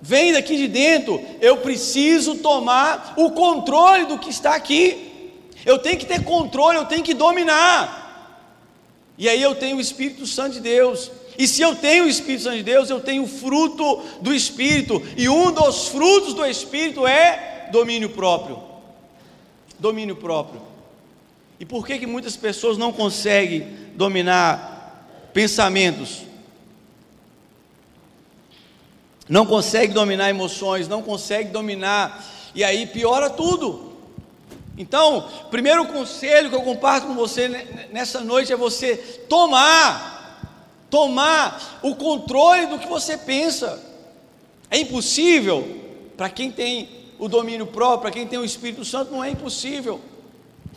vem 0.00 0.32
daqui 0.32 0.56
de 0.56 0.68
dentro, 0.68 1.20
eu 1.40 1.56
preciso 1.56 2.36
tomar 2.36 3.14
o 3.16 3.32
controle 3.32 4.06
do 4.06 4.18
que 4.18 4.30
está 4.30 4.54
aqui. 4.54 5.32
Eu 5.66 5.80
tenho 5.80 5.98
que 5.98 6.06
ter 6.06 6.22
controle, 6.22 6.78
eu 6.78 6.84
tenho 6.84 7.02
que 7.02 7.12
dominar. 7.12 7.98
E 9.18 9.28
aí 9.28 9.42
eu 9.42 9.56
tenho 9.56 9.78
o 9.78 9.80
Espírito 9.80 10.28
Santo 10.28 10.52
de 10.52 10.60
Deus. 10.60 11.10
E 11.40 11.48
se 11.48 11.62
eu 11.62 11.74
tenho 11.74 12.04
o 12.04 12.08
Espírito 12.08 12.42
Santo 12.42 12.58
de 12.58 12.62
Deus, 12.62 12.90
eu 12.90 13.00
tenho 13.00 13.22
o 13.22 13.26
fruto 13.26 14.02
do 14.20 14.34
Espírito. 14.34 15.02
E 15.16 15.26
um 15.26 15.50
dos 15.50 15.88
frutos 15.88 16.34
do 16.34 16.44
Espírito 16.44 17.06
é 17.06 17.70
domínio 17.72 18.10
próprio. 18.10 18.62
Domínio 19.78 20.16
próprio. 20.16 20.60
E 21.58 21.64
por 21.64 21.86
que, 21.86 21.98
que 21.98 22.06
muitas 22.06 22.36
pessoas 22.36 22.76
não 22.76 22.92
conseguem 22.92 23.66
dominar 23.94 24.80
pensamentos. 25.32 26.24
Não 29.26 29.46
consegue 29.46 29.94
dominar 29.94 30.28
emoções, 30.28 30.88
não 30.88 31.02
consegue 31.02 31.50
dominar, 31.50 32.22
e 32.54 32.62
aí 32.62 32.86
piora 32.86 33.30
tudo. 33.30 33.94
Então, 34.76 35.26
primeiro 35.50 35.86
conselho 35.86 36.50
que 36.50 36.56
eu 36.56 36.62
comparto 36.62 37.06
com 37.06 37.14
você 37.14 37.48
nessa 37.90 38.20
noite 38.20 38.52
é 38.52 38.56
você 38.56 38.96
tomar, 39.28 40.19
tomar 40.90 41.78
o 41.82 41.94
controle 41.94 42.66
do 42.66 42.78
que 42.78 42.88
você 42.88 43.16
pensa. 43.16 43.80
É 44.70 44.78
impossível 44.78 45.78
para 46.16 46.28
quem 46.28 46.50
tem 46.50 46.88
o 47.18 47.28
domínio 47.28 47.66
próprio, 47.66 48.00
para 48.00 48.10
quem 48.10 48.26
tem 48.26 48.38
o 48.38 48.44
Espírito 48.44 48.84
Santo, 48.84 49.12
não 49.12 49.22
é 49.22 49.30
impossível. 49.30 50.00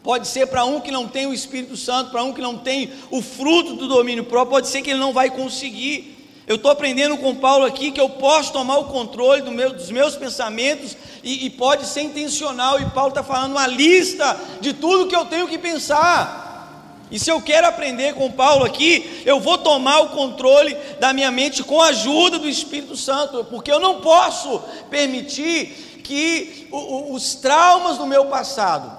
Pode 0.03 0.27
ser 0.27 0.47
para 0.47 0.65
um 0.65 0.81
que 0.81 0.91
não 0.91 1.07
tem 1.07 1.25
o 1.25 1.33
Espírito 1.33 1.77
Santo, 1.77 2.11
para 2.11 2.23
um 2.23 2.33
que 2.33 2.41
não 2.41 2.57
tem 2.57 2.91
o 3.09 3.21
fruto 3.21 3.75
do 3.75 3.87
domínio 3.87 4.25
próprio, 4.25 4.51
pode 4.51 4.67
ser 4.67 4.81
que 4.81 4.89
ele 4.89 4.99
não 4.99 5.13
vai 5.13 5.29
conseguir. 5.29 6.13
Eu 6.45 6.57
estou 6.57 6.69
aprendendo 6.69 7.17
com 7.17 7.33
Paulo 7.35 7.65
aqui 7.65 7.91
que 7.91 8.01
eu 8.01 8.09
posso 8.09 8.51
tomar 8.51 8.77
o 8.77 8.85
controle 8.85 9.41
do 9.41 9.51
meu, 9.51 9.71
dos 9.71 9.89
meus 9.89 10.17
pensamentos 10.17 10.97
e, 11.23 11.45
e 11.45 11.49
pode 11.49 11.85
ser 11.85 12.01
intencional. 12.01 12.81
E 12.81 12.85
Paulo 12.87 13.09
está 13.09 13.23
falando 13.23 13.51
uma 13.51 13.65
lista 13.65 14.37
de 14.59 14.73
tudo 14.73 15.07
que 15.07 15.15
eu 15.15 15.25
tenho 15.25 15.47
que 15.47 15.57
pensar. 15.57 16.42
E 17.13 17.19
se 17.19 17.29
eu 17.29 17.39
quero 17.39 17.67
aprender 17.67 18.15
com 18.15 18.31
Paulo 18.31 18.65
aqui, 18.65 19.21
eu 19.23 19.39
vou 19.39 19.59
tomar 19.59 19.99
o 19.99 20.09
controle 20.09 20.75
da 20.99 21.13
minha 21.13 21.29
mente 21.29 21.63
com 21.63 21.79
a 21.79 21.89
ajuda 21.89 22.39
do 22.39 22.49
Espírito 22.49 22.97
Santo, 22.97 23.45
porque 23.51 23.71
eu 23.71 23.79
não 23.79 24.01
posso 24.01 24.59
permitir 24.89 25.99
que 26.03 26.67
os 26.71 27.35
traumas 27.35 27.99
do 27.99 28.07
meu 28.07 28.25
passado, 28.25 28.97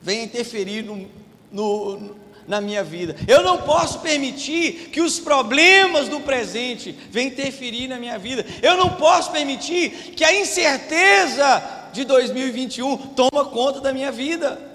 venha 0.00 0.24
interferir 0.24 0.82
no, 0.82 1.06
no, 1.52 2.16
na 2.48 2.58
minha 2.58 2.82
vida. 2.82 3.14
Eu 3.28 3.42
não 3.42 3.58
posso 3.58 3.98
permitir 3.98 4.88
que 4.90 5.02
os 5.02 5.20
problemas 5.20 6.08
do 6.08 6.20
presente 6.20 6.98
venham 7.10 7.28
interferir 7.28 7.86
na 7.86 7.98
minha 7.98 8.18
vida. 8.18 8.46
Eu 8.62 8.78
não 8.78 8.94
posso 8.94 9.30
permitir 9.30 9.90
que 10.16 10.24
a 10.24 10.34
incerteza 10.34 11.62
de 11.92 12.02
2021 12.04 12.96
toma 13.08 13.44
conta 13.44 13.82
da 13.82 13.92
minha 13.92 14.10
vida. 14.10 14.73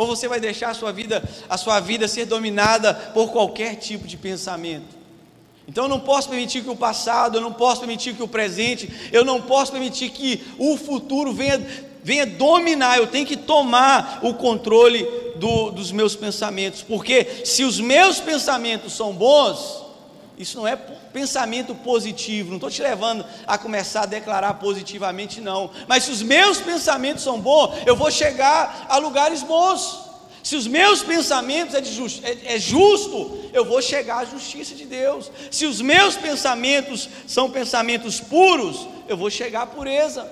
Ou 0.00 0.06
você 0.06 0.26
vai 0.26 0.40
deixar 0.40 0.70
a 0.70 0.74
sua 0.74 0.90
vida, 0.92 1.22
a 1.46 1.58
sua 1.58 1.78
vida 1.78 2.08
ser 2.08 2.24
dominada 2.24 2.94
por 3.12 3.30
qualquer 3.30 3.76
tipo 3.76 4.06
de 4.06 4.16
pensamento? 4.16 4.96
Então 5.68 5.84
eu 5.84 5.90
não 5.90 6.00
posso 6.00 6.26
permitir 6.26 6.62
que 6.62 6.70
o 6.70 6.74
passado, 6.74 7.36
eu 7.36 7.42
não 7.42 7.52
posso 7.52 7.80
permitir 7.80 8.14
que 8.14 8.22
o 8.22 8.26
presente, 8.26 8.90
eu 9.12 9.26
não 9.26 9.42
posso 9.42 9.70
permitir 9.70 10.08
que 10.08 10.42
o 10.56 10.78
futuro 10.78 11.34
venha, 11.34 11.58
venha 12.02 12.24
dominar, 12.24 12.96
eu 12.96 13.08
tenho 13.08 13.26
que 13.26 13.36
tomar 13.36 14.20
o 14.22 14.32
controle 14.32 15.06
do, 15.36 15.70
dos 15.70 15.92
meus 15.92 16.16
pensamentos, 16.16 16.80
porque 16.80 17.44
se 17.44 17.62
os 17.62 17.78
meus 17.78 18.18
pensamentos 18.20 18.94
são 18.94 19.12
bons, 19.12 19.84
isso 20.40 20.56
não 20.56 20.66
é 20.66 20.74
pensamento 20.74 21.74
positivo, 21.74 22.48
não 22.48 22.56
estou 22.56 22.70
te 22.70 22.80
levando 22.80 23.24
a 23.46 23.58
começar 23.58 24.04
a 24.04 24.06
declarar 24.06 24.54
positivamente, 24.54 25.38
não, 25.38 25.70
mas 25.86 26.04
se 26.04 26.10
os 26.10 26.22
meus 26.22 26.58
pensamentos 26.58 27.22
são 27.22 27.38
bons, 27.38 27.74
eu 27.84 27.94
vou 27.94 28.10
chegar 28.10 28.86
a 28.88 28.96
lugares 28.96 29.42
bons. 29.42 30.08
Se 30.42 30.56
os 30.56 30.66
meus 30.66 31.02
pensamentos 31.02 31.74
é, 31.74 31.84
just, 31.84 32.24
é, 32.24 32.54
é, 32.54 32.58
justo, 32.58 33.50
eu 33.52 33.66
vou 33.66 33.82
chegar 33.82 34.20
à 34.20 34.24
justiça 34.24 34.74
de 34.74 34.86
Deus. 34.86 35.30
Se 35.50 35.66
os 35.66 35.82
meus 35.82 36.16
pensamentos 36.16 37.10
são 37.26 37.50
pensamentos 37.50 38.18
puros, 38.20 38.88
eu 39.06 39.18
vou 39.18 39.28
chegar 39.28 39.62
à 39.62 39.66
pureza. 39.66 40.26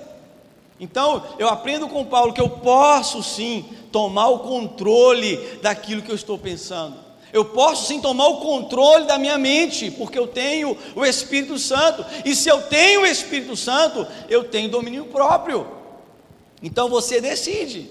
Então, 0.79 1.23
eu 1.37 1.47
aprendo 1.47 1.87
com 1.87 2.03
Paulo 2.03 2.33
que 2.33 2.41
eu 2.41 2.49
posso 2.49 3.21
sim 3.21 3.63
tomar 3.91 4.29
o 4.29 4.39
controle 4.39 5.37
daquilo 5.61 6.01
que 6.01 6.09
eu 6.09 6.15
estou 6.15 6.39
pensando. 6.39 7.08
Eu 7.31 7.45
posso 7.45 7.87
sim 7.87 8.01
tomar 8.01 8.27
o 8.27 8.37
controle 8.37 9.05
da 9.05 9.17
minha 9.17 9.37
mente, 9.37 9.91
porque 9.91 10.17
eu 10.17 10.27
tenho 10.27 10.77
o 10.95 11.05
Espírito 11.05 11.59
Santo. 11.59 12.05
E 12.25 12.35
se 12.35 12.49
eu 12.49 12.61
tenho 12.63 13.01
o 13.01 13.05
Espírito 13.05 13.55
Santo, 13.55 14.05
eu 14.27 14.43
tenho 14.45 14.69
domínio 14.69 15.05
próprio. 15.05 15.67
Então 16.61 16.89
você 16.89 17.21
decide. 17.21 17.89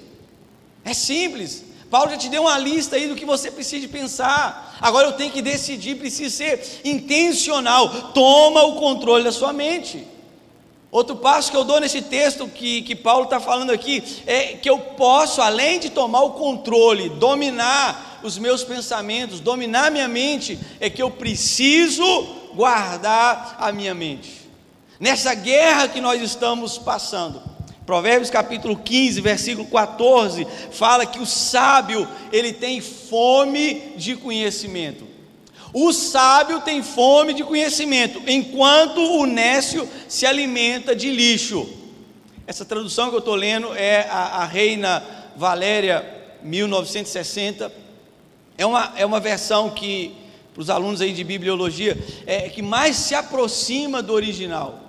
É 0.85 0.93
simples. 0.93 1.65
Paulo 1.91 2.11
já 2.11 2.19
te 2.19 2.29
deu 2.29 2.43
uma 2.43 2.59
lista 2.59 2.97
aí 2.97 3.07
do 3.07 3.15
que 3.15 3.25
você 3.25 3.51
precisa 3.51 3.87
pensar. 3.89 4.77
Agora 4.81 5.09
eu 5.09 5.13
tenho 5.13 5.33
que 5.33 5.41
decidir, 5.41 5.97
preciso 5.97 6.37
ser 6.37 6.81
intencional. 6.85 7.89
Toma 8.13 8.65
o 8.65 8.77
controle 8.77 9.25
da 9.25 9.33
sua 9.33 9.53
mente. 9.53 10.07
Outro 10.91 11.17
passo 11.17 11.51
que 11.51 11.57
eu 11.57 11.65
dou 11.65 11.81
nesse 11.81 12.01
texto 12.01 12.49
que, 12.49 12.83
que 12.83 12.97
Paulo 12.97 13.25
está 13.25 13.39
falando 13.39 13.71
aqui 13.71 14.03
é 14.27 14.55
que 14.55 14.69
eu 14.69 14.79
posso, 14.79 15.43
além 15.43 15.79
de 15.79 15.91
tomar 15.91 16.23
o 16.23 16.33
controle, 16.33 17.11
dominar 17.11 18.08
os 18.23 18.39
meus 18.39 18.65
pensamentos, 18.65 19.41
dominar 19.41 19.91
minha 19.91 20.09
mente, 20.09 20.59
é 20.81 20.89
que 20.91 21.03
eu 21.03 21.11
preciso 21.11 22.05
guardar 22.55 23.57
a 23.59 23.73
minha 23.73 23.95
mente. 23.95 24.49
Nessa 24.99 25.35
guerra 25.35 25.89
que 25.89 26.01
nós 26.01 26.21
estamos 26.21 26.77
passando, 26.77 27.41
Provérbios 27.87 28.29
capítulo 28.29 28.77
15, 28.77 29.21
versículo 29.21 29.67
14, 29.69 30.47
fala 30.73 31.07
que 31.07 31.19
o 31.19 31.25
sábio, 31.25 32.07
ele 32.33 32.53
tem 32.53 32.81
fome 32.81 33.95
de 33.97 34.15
conhecimento. 34.15 35.07
O 35.73 35.93
sábio 35.93 36.61
tem 36.61 36.83
fome 36.83 37.33
de 37.33 37.45
conhecimento, 37.45 38.21
enquanto 38.27 39.01
o 39.01 39.27
nécio 39.27 39.89
se 40.09 40.27
alimenta 40.27 40.95
de 40.95 41.11
lixo. 41.11 41.69
Essa 42.47 42.65
tradução 42.65 43.11
que 43.11 43.15
eu 43.15 43.21
estou 43.21 43.35
lendo 43.35 43.75
é 43.75 44.09
a, 44.11 44.43
a 44.43 44.45
Reina 44.45 45.03
Valéria 45.37 46.05
1960. 46.43 47.88
É 48.59 48.67
uma, 48.67 48.93
é 48.97 49.07
uma 49.07 49.21
versão 49.21 49.71
que, 49.71 50.13
para 50.53 50.61
os 50.61 50.69
alunos 50.69 51.01
aí 51.01 51.13
de 51.13 51.23
bibliologia, 51.23 51.97
é 52.27 52.49
que 52.49 52.61
mais 52.61 52.97
se 52.97 53.15
aproxima 53.15 54.03
do 54.03 54.13
original. 54.13 54.81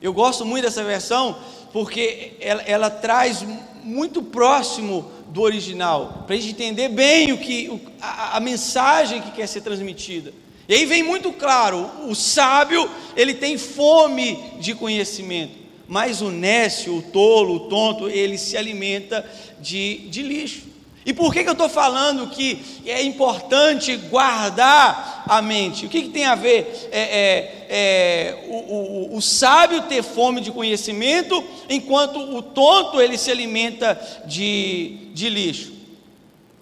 Eu 0.00 0.14
gosto 0.14 0.46
muito 0.46 0.64
dessa 0.64 0.82
versão 0.82 1.36
porque 1.70 2.32
ela, 2.40 2.62
ela 2.62 2.88
traz 2.90 3.44
muito 3.84 4.22
próximo 4.22 5.12
do 5.28 5.42
original, 5.42 6.24
para 6.26 6.34
a 6.34 6.38
gente 6.38 6.52
entender 6.52 6.88
bem 6.88 7.32
o 7.32 7.38
que, 7.38 7.68
o, 7.68 7.78
a, 8.00 8.38
a 8.38 8.40
mensagem 8.40 9.20
que 9.20 9.32
quer 9.32 9.46
ser 9.46 9.60
transmitida. 9.60 10.32
E 10.66 10.74
aí 10.74 10.86
vem 10.86 11.02
muito 11.02 11.30
claro: 11.32 11.90
o 12.08 12.14
sábio 12.14 12.88
ele 13.14 13.34
tem 13.34 13.58
fome 13.58 14.42
de 14.58 14.74
conhecimento, 14.74 15.52
mas 15.86 16.22
o 16.22 16.30
nécio, 16.30 16.96
o 16.96 17.02
tolo, 17.02 17.54
o 17.54 17.60
tonto, 17.68 18.08
ele 18.08 18.38
se 18.38 18.56
alimenta 18.56 19.28
de, 19.60 20.08
de 20.08 20.22
lixo. 20.22 20.67
E 21.08 21.12
por 21.14 21.32
que, 21.32 21.42
que 21.42 21.48
eu 21.48 21.54
estou 21.54 21.70
falando 21.70 22.26
que 22.26 22.82
é 22.84 23.02
importante 23.02 23.96
guardar 23.96 25.24
a 25.26 25.40
mente? 25.40 25.86
O 25.86 25.88
que, 25.88 26.02
que 26.02 26.10
tem 26.10 26.26
a 26.26 26.34
ver 26.34 26.90
é, 26.92 27.00
é, 27.00 27.66
é, 27.70 28.44
o, 28.46 29.14
o, 29.14 29.16
o, 29.16 29.22
sábio 29.22 29.80
ter 29.84 30.02
fome 30.02 30.42
de 30.42 30.52
conhecimento, 30.52 31.42
enquanto 31.70 32.18
o 32.20 32.42
tonto 32.42 33.00
ele 33.00 33.16
se 33.16 33.30
alimenta 33.30 33.98
de, 34.26 35.08
de 35.14 35.30
lixo? 35.30 35.72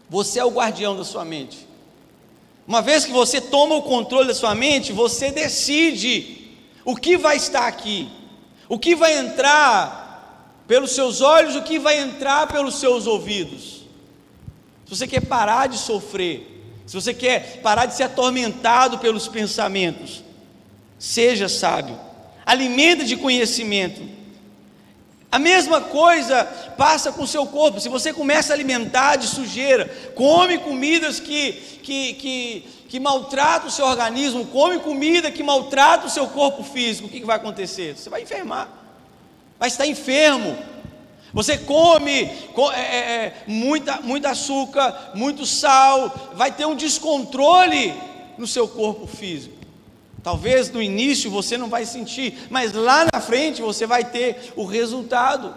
Você 0.09 0.39
é 0.39 0.45
o 0.45 0.53
guardião 0.53 0.97
da 0.97 1.03
sua 1.03 1.25
mente. 1.25 1.67
Uma 2.69 2.81
vez 2.81 3.05
que 3.05 3.11
você 3.11 3.41
toma 3.41 3.75
o 3.75 3.83
controle 3.83 4.29
da 4.29 4.35
sua 4.35 4.55
mente, 4.55 4.93
você 4.93 5.33
decide 5.33 6.53
o 6.85 6.95
que 6.95 7.17
vai 7.17 7.37
estar 7.37 7.67
aqui, 7.67 8.09
o 8.69 8.79
que 8.79 8.95
vai 8.95 9.19
entrar 9.19 10.63
pelos 10.69 10.93
seus 10.93 11.21
olhos, 11.21 11.57
o 11.57 11.63
que 11.63 11.81
vai 11.81 11.99
entrar 11.99 12.47
pelos 12.47 12.77
seus 12.77 13.09
ouvidos 13.09 13.76
se 14.87 14.97
você 14.97 15.07
quer 15.07 15.23
parar 15.23 15.67
de 15.67 15.77
sofrer, 15.77 16.73
se 16.87 16.95
você 16.95 17.13
quer 17.13 17.61
parar 17.61 17.87
de 17.87 17.97
ser 17.97 18.05
atormentado 18.05 18.99
pelos 18.99 19.27
pensamentos, 19.27 20.23
seja 20.97 21.49
sábio, 21.49 21.99
alimenta 22.47 23.05
de 23.05 23.17
conhecimento. 23.17 24.01
A 25.31 25.41
mesma 25.41 25.81
coisa 25.81 26.45
passa 26.79 27.11
com 27.11 27.25
o 27.25 27.27
seu 27.27 27.45
corpo. 27.47 27.81
Se 27.81 27.89
você 27.89 28.13
começa 28.13 28.53
a 28.53 28.55
alimentar 28.55 29.17
de 29.17 29.27
sujeira, 29.27 29.87
come 30.15 30.57
comidas 30.59 31.19
que, 31.19 31.53
que, 31.83 32.15
que, 32.15 32.65
que 32.89 33.01
maltratam 33.01 33.67
o 33.67 33.73
seu 33.73 33.87
organismo, 33.87 34.47
come 34.47 34.79
comida 34.79 35.33
que 35.33 35.43
maltrata 35.43 36.07
o 36.07 36.11
seu 36.11 36.29
corpo 36.29 36.63
físico, 36.63 37.09
o 37.09 37.11
que, 37.11 37.19
que 37.19 37.27
vai 37.27 37.37
acontecer? 37.37 37.97
Você 37.97 38.09
vai 38.09 38.23
enfermar, 38.23 38.69
vai 39.59 39.69
estar 39.69 39.85
enfermo. 39.85 40.57
Você 41.37 41.59
come 41.59 42.31
é, 42.73 42.81
é, 42.81 42.97
é, 42.97 43.35
muita, 43.47 44.01
muito 44.01 44.25
açúcar, 44.25 45.11
muito 45.15 45.45
sal, 45.45 46.33
vai 46.35 46.51
ter 46.51 46.65
um 46.65 46.75
descontrole 46.75 47.93
no 48.39 48.47
seu 48.47 48.67
corpo 48.67 49.07
físico. 49.07 49.55
Talvez 50.23 50.71
no 50.71 50.81
início 50.81 51.31
você 51.31 51.59
não 51.59 51.69
vai 51.69 51.85
sentir, 51.85 52.47
mas 52.49 52.73
lá 52.73 53.07
na 53.13 53.21
frente 53.21 53.61
você 53.61 53.87
vai 53.87 54.03
ter 54.03 54.55
o 54.57 54.65
resultado. 54.65 55.55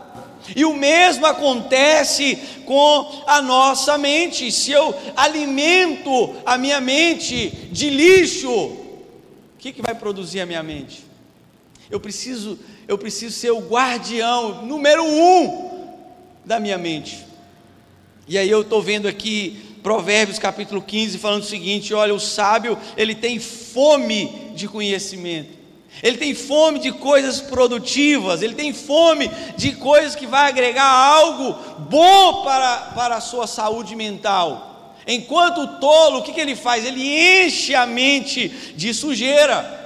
E 0.54 0.66
o 0.66 0.74
mesmo 0.74 1.26
acontece 1.26 2.38
com 2.66 3.24
a 3.26 3.42
nossa 3.42 3.98
mente. 3.98 4.52
Se 4.52 4.74
eu 4.74 4.94
alimento 5.16 6.36
a 6.46 6.58
minha 6.58 6.82
mente 6.82 7.52
de 7.72 7.90
lixo, 7.90 8.52
o 8.52 9.08
que, 9.58 9.72
que 9.72 9.82
vai 9.82 9.96
produzir 9.96 10.42
a 10.42 10.46
minha 10.46 10.62
mente? 10.62 11.06
Eu 11.90 12.02
preciso, 12.02 12.60
eu 12.86 12.98
preciso 12.98 13.34
ser 13.34 13.52
o 13.52 13.62
guardião 13.62 14.66
número 14.66 15.06
um 15.06 15.69
da 16.50 16.60
minha 16.60 16.80
mente. 16.80 17.28
E 18.28 18.36
aí 18.36 18.50
eu 18.50 18.62
estou 18.62 18.82
vendo 18.82 19.08
aqui 19.08 19.78
Provérbios 19.84 20.40
capítulo 20.40 20.82
15 20.82 21.20
falando 21.20 21.44
o 21.44 21.46
seguinte: 21.46 21.94
olha, 21.94 22.12
o 22.12 22.20
sábio 22.20 22.76
ele 22.98 23.14
tem 23.14 23.38
fome 23.38 24.52
de 24.56 24.68
conhecimento. 24.68 25.60
Ele 26.02 26.18
tem 26.18 26.34
fome 26.34 26.80
de 26.80 26.92
coisas 26.92 27.40
produtivas, 27.40 28.42
ele 28.42 28.56
tem 28.56 28.74
fome 28.74 29.30
de 29.58 29.74
coisas 29.74 30.16
que 30.16 30.26
vai 30.26 30.50
agregar 30.50 30.90
algo 30.90 31.54
bom 31.82 32.44
para, 32.44 32.78
para 32.96 33.18
a 33.18 33.22
sua 33.22 33.46
saúde 33.46 33.96
mental. 33.96 34.96
Enquanto 35.06 35.62
o 35.62 35.80
tolo, 35.80 36.18
o 36.18 36.24
que, 36.24 36.34
que 36.34 36.42
ele 36.42 36.56
faz? 36.56 36.84
Ele 36.84 37.46
enche 37.46 37.76
a 37.76 37.86
mente 37.86 38.50
de 38.76 38.92
sujeira, 38.92 39.78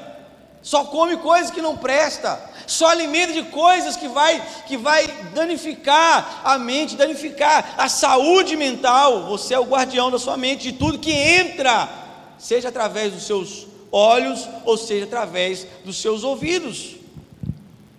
só 0.61 0.85
come 0.85 1.17
coisas 1.17 1.51
que 1.51 1.61
não 1.61 1.75
presta, 1.75 2.52
só 2.65 2.87
alimenta 2.87 3.33
de 3.33 3.43
coisas 3.43 3.95
que 3.95 4.07
vai, 4.07 4.41
que 4.67 4.77
vai 4.77 5.07
danificar 5.33 6.41
a 6.43 6.57
mente, 6.57 6.95
danificar 6.95 7.75
a 7.77 7.89
saúde 7.89 8.55
mental. 8.55 9.27
Você 9.27 9.53
é 9.53 9.59
o 9.59 9.65
guardião 9.65 10.09
da 10.09 10.19
sua 10.19 10.37
mente, 10.37 10.71
de 10.71 10.73
tudo 10.73 10.99
que 10.99 11.11
entra, 11.11 11.89
seja 12.37 12.69
através 12.69 13.13
dos 13.13 13.23
seus 13.23 13.67
olhos 13.91 14.47
ou 14.65 14.77
seja 14.77 15.05
através 15.05 15.67
dos 15.85 15.97
seus 15.97 16.23
ouvidos. 16.23 16.95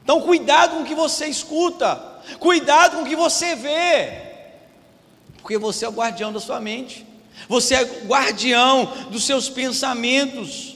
Então, 0.03 0.21
cuidado 0.21 0.77
com 0.77 0.83
o 0.83 0.85
que 0.85 0.95
você 0.95 1.27
escuta, 1.27 1.95
cuidado 2.39 2.97
com 2.97 3.03
o 3.03 3.07
que 3.07 3.17
você 3.17 3.55
vê, 3.55 4.23
porque 5.41 5.57
você 5.57 5.85
é 5.85 5.89
o 5.89 5.93
guardião 5.93 6.33
da 6.33 6.41
sua 6.41 6.61
mente, 6.61 7.07
você 7.49 7.75
é 7.75 7.85
guardião 8.07 8.87
dos 9.11 9.25
seus 9.25 9.49
pensamentos. 9.49 10.74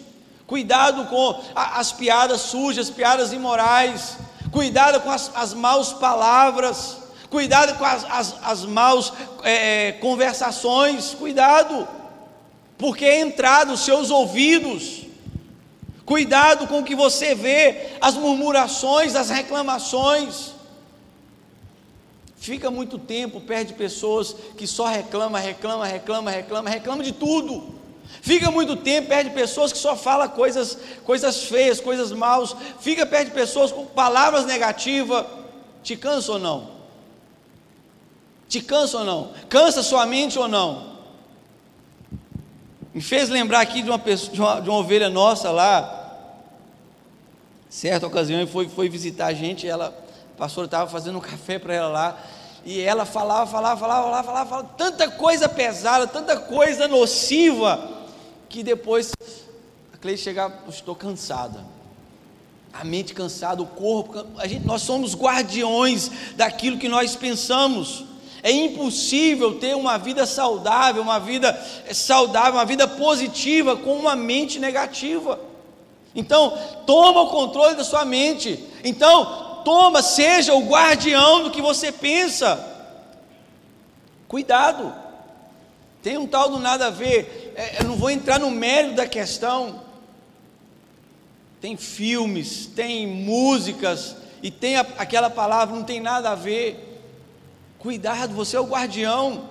Cuidado 0.48 1.04
com 1.08 1.42
as 1.54 1.92
piadas 1.92 2.40
sujas, 2.40 2.88
piadas 2.88 3.34
imorais. 3.34 4.16
Cuidado 4.50 4.98
com 5.02 5.10
as, 5.10 5.30
as 5.34 5.52
maus 5.52 5.92
palavras. 5.92 6.96
Cuidado 7.28 7.76
com 7.76 7.84
as, 7.84 8.02
as, 8.04 8.34
as 8.42 8.64
maus 8.64 9.12
é, 9.42 9.88
é, 9.88 9.92
conversações. 9.92 11.12
Cuidado, 11.12 11.86
porque 12.78 13.04
é 13.04 13.20
entrar 13.20 13.66
nos 13.66 13.80
seus 13.80 14.10
ouvidos. 14.10 15.02
Cuidado 16.06 16.66
com 16.66 16.78
o 16.78 16.84
que 16.84 16.94
você 16.94 17.34
vê, 17.34 17.98
as 18.00 18.14
murmurações, 18.14 19.14
as 19.14 19.28
reclamações. 19.28 20.54
Fica 22.38 22.70
muito 22.70 22.98
tempo 22.98 23.38
perto 23.38 23.68
de 23.68 23.74
pessoas 23.74 24.34
que 24.56 24.66
só 24.66 24.86
reclama, 24.86 25.38
reclama, 25.38 25.84
reclama, 25.84 26.30
reclama, 26.30 26.70
reclama 26.70 27.04
de 27.04 27.12
tudo. 27.12 27.77
Fica 28.20 28.50
muito 28.50 28.76
tempo 28.76 29.08
perto 29.08 29.28
de 29.28 29.34
pessoas 29.34 29.72
que 29.72 29.78
só 29.78 29.96
fala 29.96 30.28
coisas, 30.28 30.78
coisas 31.04 31.44
feias, 31.44 31.80
coisas 31.80 32.12
maus. 32.12 32.54
Fica 32.80 33.06
perto 33.06 33.28
de 33.28 33.34
pessoas 33.34 33.70
com 33.70 33.86
palavras 33.86 34.44
negativas. 34.44 35.24
Te 35.82 35.96
cansa 35.96 36.32
ou 36.32 36.38
não? 36.38 36.70
Te 38.48 38.60
cansa 38.60 38.98
ou 38.98 39.04
não? 39.04 39.32
Cansa 39.48 39.82
sua 39.82 40.04
mente 40.06 40.38
ou 40.38 40.48
não? 40.48 40.98
Me 42.92 43.00
fez 43.00 43.28
lembrar 43.28 43.60
aqui 43.60 43.82
de 43.82 43.90
uma, 43.90 43.98
pessoa, 43.98 44.32
de 44.32 44.40
uma, 44.40 44.60
de 44.60 44.68
uma 44.68 44.78
ovelha 44.78 45.08
nossa 45.08 45.50
lá. 45.50 45.94
Certa 47.68 48.06
ocasião, 48.06 48.46
foi, 48.46 48.68
foi 48.68 48.88
visitar 48.88 49.26
a 49.26 49.34
gente. 49.34 49.68
Ela, 49.68 49.94
a 50.34 50.38
pastora 50.38 50.64
estava 50.64 50.90
fazendo 50.90 51.18
um 51.18 51.20
café 51.20 51.58
para 51.58 51.74
ela 51.74 51.88
lá. 51.88 52.18
E 52.64 52.80
ela 52.80 53.04
falava, 53.04 53.50
falava, 53.50 53.78
falava, 53.78 54.02
falava, 54.02 54.26
falava, 54.26 54.48
falava, 54.48 54.68
tanta 54.76 55.10
coisa 55.10 55.48
pesada, 55.48 56.06
tanta 56.06 56.36
coisa 56.38 56.88
nociva, 56.88 57.97
que 58.48 58.62
depois 58.62 59.12
a 59.92 59.96
Cleide 59.96 60.20
chegava, 60.20 60.58
estou 60.68 60.94
cansada. 60.94 61.64
A 62.72 62.84
mente 62.84 63.14
cansada, 63.14 63.62
o 63.62 63.66
corpo, 63.66 64.24
a 64.38 64.46
gente, 64.46 64.66
nós 64.66 64.82
somos 64.82 65.14
guardiões 65.14 66.10
daquilo 66.36 66.78
que 66.78 66.88
nós 66.88 67.16
pensamos. 67.16 68.04
É 68.42 68.50
impossível 68.52 69.58
ter 69.58 69.74
uma 69.74 69.98
vida 69.98 70.24
saudável, 70.24 71.02
uma 71.02 71.18
vida 71.18 71.58
saudável, 71.92 72.54
uma 72.54 72.64
vida 72.64 72.86
positiva 72.86 73.76
com 73.76 73.94
uma 73.96 74.14
mente 74.14 74.58
negativa. 74.58 75.40
Então, 76.14 76.56
toma 76.86 77.22
o 77.22 77.30
controle 77.30 77.74
da 77.74 77.84
sua 77.84 78.04
mente. 78.04 78.64
Então, 78.84 79.62
toma, 79.64 80.02
seja 80.02 80.54
o 80.54 80.66
guardião 80.66 81.42
do 81.42 81.50
que 81.50 81.60
você 81.60 81.90
pensa. 81.90 82.64
Cuidado. 84.28 85.07
Tem 86.02 86.16
um 86.16 86.26
tal 86.26 86.50
do 86.50 86.58
nada 86.58 86.86
a 86.86 86.90
ver. 86.90 87.52
É, 87.56 87.80
eu 87.80 87.88
não 87.88 87.96
vou 87.96 88.10
entrar 88.10 88.38
no 88.38 88.50
mérito 88.50 88.94
da 88.94 89.06
questão. 89.06 89.82
Tem 91.60 91.76
filmes, 91.76 92.66
tem 92.66 93.06
músicas 93.06 94.16
e 94.42 94.50
tem 94.50 94.76
a, 94.76 94.86
aquela 94.96 95.28
palavra 95.28 95.74
não 95.74 95.84
tem 95.84 96.00
nada 96.00 96.30
a 96.30 96.34
ver. 96.34 97.02
Cuidado, 97.78 98.34
você 98.34 98.56
é 98.56 98.60
o 98.60 98.66
guardião. 98.66 99.50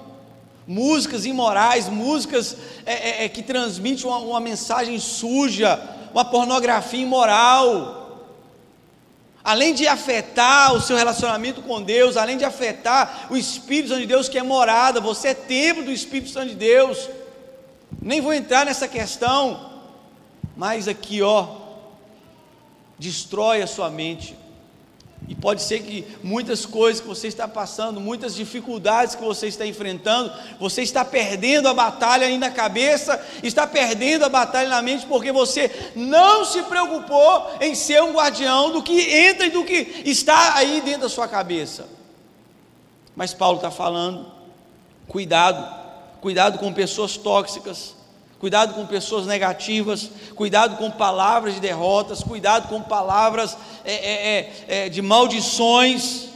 Músicas 0.65 1.25
imorais, 1.25 1.87
músicas 1.87 2.57
é, 2.85 2.93
é, 2.93 3.25
é, 3.25 3.29
que 3.29 3.41
transmitem 3.41 4.05
uma, 4.05 4.17
uma 4.17 4.39
mensagem 4.39 4.99
suja, 4.99 5.81
uma 6.13 6.25
pornografia 6.25 7.01
imoral 7.01 8.06
além 9.47 9.73
de 9.73 9.87
afetar 9.87 10.73
o 10.73 10.81
seu 10.81 10.97
relacionamento 10.97 11.61
com 11.61 11.81
Deus, 11.81 12.17
além 12.17 12.37
de 12.37 12.43
afetar 12.43 13.27
o 13.29 13.37
Espírito 13.37 13.87
Santo 13.87 14.01
de 14.01 14.05
Deus 14.05 14.27
que 14.27 14.37
é 14.37 14.43
morada, 14.43 14.99
você 14.99 15.29
é 15.29 15.33
templo 15.33 15.85
do 15.85 15.91
Espírito 15.91 16.31
Santo 16.31 16.49
de 16.49 16.55
Deus. 16.55 17.09
Nem 18.01 18.19
vou 18.19 18.33
entrar 18.33 18.65
nessa 18.65 18.89
questão, 18.89 19.71
mas 20.53 20.89
aqui, 20.89 21.21
ó, 21.21 21.47
destrói 22.99 23.61
a 23.61 23.67
sua 23.67 23.89
mente. 23.89 24.35
E 25.27 25.35
pode 25.35 25.61
ser 25.61 25.81
que 25.81 26.07
muitas 26.23 26.65
coisas 26.65 27.01
que 27.01 27.07
você 27.07 27.27
está 27.27 27.49
passando, 27.49 27.99
muitas 27.99 28.33
dificuldades 28.33 29.13
que 29.13 29.21
você 29.21 29.47
está 29.47 29.65
enfrentando, 29.65 30.31
você 30.57 30.81
está 30.81 31.03
perdendo 31.03 31.67
a 31.67 31.73
batalha 31.73 32.27
aí 32.27 32.37
na 32.37 32.49
cabeça, 32.49 33.21
está 33.43 33.67
perdendo 33.67 34.23
a 34.23 34.29
batalha 34.29 34.69
na 34.69 34.81
mente, 34.81 35.05
porque 35.05 35.33
você 35.33 35.91
não 35.93 36.45
se 36.45 36.63
preocupou 36.63 37.51
em 37.59 37.75
ser 37.75 38.01
um 38.01 38.13
guardião 38.13 38.71
do 38.71 38.81
que 38.81 39.01
entra 39.01 39.47
e 39.47 39.49
do 39.49 39.65
que 39.65 40.01
está 40.05 40.55
aí 40.55 40.79
dentro 40.79 41.01
da 41.01 41.09
sua 41.09 41.27
cabeça. 41.27 41.87
Mas 43.13 43.33
Paulo 43.33 43.57
está 43.57 43.69
falando, 43.69 44.31
cuidado, 45.09 45.67
cuidado 46.21 46.57
com 46.57 46.71
pessoas 46.71 47.17
tóxicas, 47.17 47.96
Cuidado 48.39 48.75
com 48.75 48.85
pessoas 48.85 49.25
negativas, 49.25 50.11
cuidado 50.35 50.77
com 50.77 50.91
palavras 50.91 51.55
de 51.55 51.59
derrotas, 51.59 52.23
cuidado 52.23 52.67
com 52.67 52.81
palavras 52.81 53.57
é, 53.83 53.93
é, 53.93 54.37
é, 54.37 54.85
é, 54.85 54.89
de 54.89 55.01
maldições. 55.01 56.27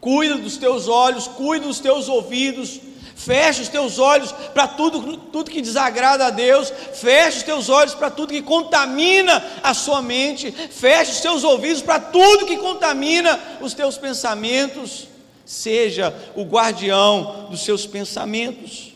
Cuida 0.00 0.36
dos 0.36 0.56
teus 0.56 0.88
olhos, 0.88 1.28
cuida 1.28 1.66
dos 1.66 1.78
teus 1.78 2.08
ouvidos, 2.08 2.80
fecha 3.14 3.60
os 3.60 3.68
teus 3.68 3.98
olhos 3.98 4.32
para 4.32 4.66
tudo, 4.66 5.16
tudo 5.16 5.50
que 5.50 5.60
desagrada 5.60 6.26
a 6.26 6.30
Deus, 6.30 6.72
fecha 6.94 7.38
os 7.38 7.42
teus 7.42 7.68
olhos 7.68 7.94
para 7.94 8.10
tudo 8.10 8.32
que 8.32 8.40
contamina 8.40 9.42
a 9.62 9.74
sua 9.74 10.00
mente, 10.00 10.50
fecha 10.52 11.12
os 11.12 11.20
teus 11.20 11.44
ouvidos 11.44 11.82
para 11.82 12.00
tudo 12.00 12.46
que 12.46 12.56
contamina 12.56 13.38
os 13.60 13.74
teus 13.74 13.98
pensamentos. 13.98 15.06
Seja 15.44 16.14
o 16.34 16.44
guardião 16.44 17.48
dos 17.50 17.62
seus 17.62 17.84
pensamentos. 17.84 18.89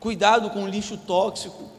Cuidado 0.00 0.50
com 0.50 0.64
o 0.64 0.68
lixo 0.68 0.96
tóxico. 0.96 1.70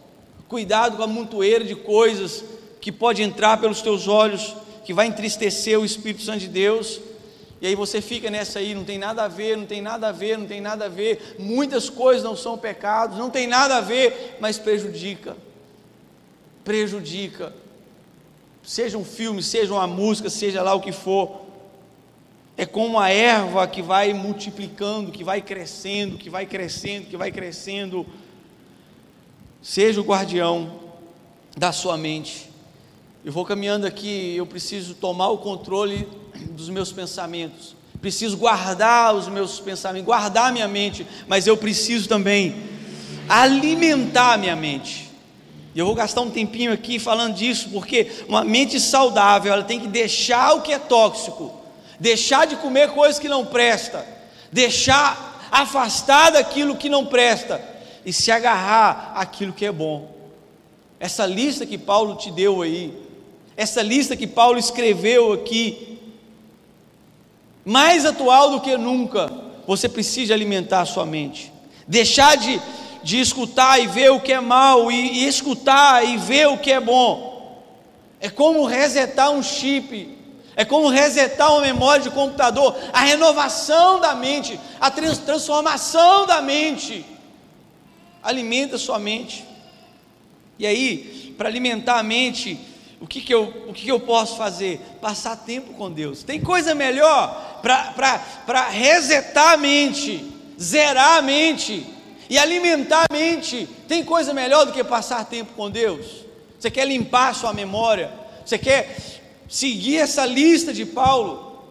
Cuidado 0.47 0.97
com 0.97 1.03
a 1.03 1.07
montoeira 1.07 1.63
de 1.63 1.75
coisas 1.75 2.43
que 2.81 2.91
pode 2.91 3.21
entrar 3.21 3.57
pelos 3.57 3.81
teus 3.81 4.07
olhos, 4.07 4.55
que 4.83 4.93
vai 4.93 5.07
entristecer 5.07 5.79
o 5.79 5.85
Espírito 5.85 6.23
Santo 6.23 6.39
de 6.39 6.47
Deus. 6.47 6.99
E 7.61 7.67
aí 7.67 7.75
você 7.75 8.01
fica 8.01 8.29
nessa 8.29 8.59
aí, 8.59 8.73
não 8.73 8.83
tem 8.83 8.97
nada 8.97 9.23
a 9.23 9.27
ver, 9.27 9.57
não 9.57 9.65
tem 9.65 9.81
nada 9.81 10.09
a 10.09 10.11
ver, 10.11 10.37
não 10.37 10.45
tem 10.45 10.61
nada 10.61 10.85
a 10.85 10.89
ver. 10.89 11.35
Muitas 11.37 11.89
coisas 11.89 12.23
não 12.23 12.35
são 12.35 12.57
pecados, 12.57 13.17
não 13.17 13.29
tem 13.29 13.47
nada 13.47 13.77
a 13.77 13.81
ver, 13.81 14.37
mas 14.39 14.57
prejudica. 14.57 15.35
Prejudica. 16.63 17.53
Seja 18.63 18.97
um 18.97 19.05
filme, 19.05 19.43
seja 19.43 19.73
uma 19.73 19.87
música, 19.87 20.29
seja 20.29 20.61
lá 20.61 20.73
o 20.73 20.81
que 20.81 20.91
for. 20.91 21.38
É 22.59 22.65
como 22.65 22.99
a 22.99 23.09
erva 23.09 23.65
que 23.69 23.81
vai 23.81 24.13
multiplicando, 24.13 25.13
que 25.13 25.23
vai 25.23 25.41
crescendo, 25.41 26.17
que 26.17 26.29
vai 26.29 26.45
crescendo, 26.45 27.05
que 27.05 27.15
vai 27.15 27.31
crescendo. 27.31 28.05
Seja 29.61 30.01
o 30.01 30.03
guardião 30.03 30.69
da 31.55 31.71
sua 31.71 31.97
mente. 31.97 32.49
Eu 33.23 33.31
vou 33.31 33.45
caminhando 33.45 33.87
aqui, 33.87 34.35
eu 34.35 34.45
preciso 34.45 34.93
tomar 34.93 35.29
o 35.29 35.37
controle 35.37 36.05
dos 36.51 36.67
meus 36.67 36.91
pensamentos. 36.91 37.77
Preciso 38.01 38.35
guardar 38.35 39.15
os 39.15 39.29
meus 39.29 39.61
pensamentos, 39.61 40.05
guardar 40.05 40.51
minha 40.51 40.67
mente, 40.67 41.07
mas 41.29 41.47
eu 41.47 41.55
preciso 41.55 42.09
também 42.09 42.57
alimentar 43.29 44.37
minha 44.37 44.57
mente. 44.57 45.09
E 45.73 45.79
eu 45.79 45.85
vou 45.85 45.95
gastar 45.95 46.19
um 46.19 46.29
tempinho 46.29 46.73
aqui 46.73 46.99
falando 46.99 47.35
disso, 47.35 47.69
porque 47.69 48.11
uma 48.27 48.43
mente 48.43 48.81
saudável, 48.81 49.53
ela 49.53 49.63
tem 49.63 49.79
que 49.79 49.87
deixar 49.87 50.55
o 50.55 50.61
que 50.61 50.73
é 50.73 50.77
tóxico 50.77 51.57
deixar 51.99 52.47
de 52.47 52.55
comer 52.55 52.91
coisas 52.91 53.19
que 53.19 53.27
não 53.27 53.45
presta, 53.45 54.05
deixar 54.51 55.29
afastar 55.51 56.31
daquilo 56.31 56.75
que 56.75 56.89
não 56.89 57.05
presta 57.05 57.61
e 58.05 58.13
se 58.13 58.31
agarrar 58.31 59.13
àquilo 59.15 59.53
que 59.53 59.65
é 59.65 59.71
bom. 59.71 60.15
Essa 60.99 61.25
lista 61.25 61.65
que 61.65 61.77
Paulo 61.77 62.15
te 62.15 62.31
deu 62.31 62.61
aí, 62.61 62.93
essa 63.57 63.81
lista 63.81 64.15
que 64.15 64.27
Paulo 64.27 64.57
escreveu 64.57 65.33
aqui, 65.33 65.99
mais 67.65 68.05
atual 68.05 68.51
do 68.51 68.61
que 68.61 68.77
nunca, 68.77 69.31
você 69.67 69.87
precisa 69.89 70.33
alimentar 70.33 70.81
a 70.81 70.85
sua 70.85 71.05
mente, 71.05 71.51
deixar 71.87 72.35
de, 72.37 72.59
de 73.03 73.19
escutar 73.19 73.79
e 73.79 73.87
ver 73.87 74.11
o 74.11 74.19
que 74.19 74.33
é 74.33 74.39
mal, 74.39 74.91
e, 74.91 75.23
e 75.23 75.27
escutar 75.27 76.07
e 76.07 76.17
ver 76.17 76.47
o 76.47 76.57
que 76.57 76.71
é 76.71 76.79
bom. 76.79 77.29
É 78.19 78.29
como 78.29 78.65
resetar 78.65 79.31
um 79.31 79.43
chip 79.43 80.18
é 80.59 80.65
como 80.65 80.89
resetar 80.89 81.53
uma 81.53 81.61
memória 81.61 82.03
de 82.03 82.09
computador, 82.09 82.77
a 82.91 82.99
renovação 82.99 83.97
da 84.01 84.13
mente, 84.13 84.59
a 84.77 84.91
transformação 84.91 86.25
da 86.25 86.41
mente. 86.41 87.05
Alimenta 88.21 88.75
a 88.75 88.77
sua 88.77 88.99
mente. 88.99 89.45
E 90.59 90.67
aí, 90.67 91.33
para 91.37 91.47
alimentar 91.47 91.97
a 91.97 92.03
mente, 92.03 92.59
o 92.99 93.07
que, 93.07 93.21
que, 93.21 93.33
eu, 93.33 93.43
o 93.69 93.73
que, 93.73 93.83
que 93.83 93.91
eu 93.91 94.01
posso 94.01 94.35
fazer? 94.35 94.81
Passar 94.99 95.37
tempo 95.37 95.75
com 95.75 95.89
Deus. 95.89 96.23
Tem 96.23 96.41
coisa 96.41 96.75
melhor 96.75 97.61
para 97.61 98.67
resetar 98.67 99.53
a 99.53 99.57
mente, 99.57 100.29
zerar 100.59 101.19
a 101.19 101.21
mente 101.21 101.87
e 102.29 102.37
alimentar 102.37 103.05
a 103.09 103.13
mente. 103.13 103.65
Tem 103.87 104.03
coisa 104.03 104.33
melhor 104.33 104.65
do 104.65 104.73
que 104.73 104.83
passar 104.83 105.23
tempo 105.23 105.53
com 105.53 105.71
Deus? 105.71 106.05
Você 106.59 106.69
quer 106.69 106.85
limpar 106.85 107.29
a 107.29 107.33
sua 107.33 107.53
memória? 107.53 108.11
Você 108.45 108.57
quer 108.57 109.18
seguir 109.49 109.97
essa 109.97 110.25
lista 110.25 110.71
de 110.71 110.85
Paulo, 110.85 111.63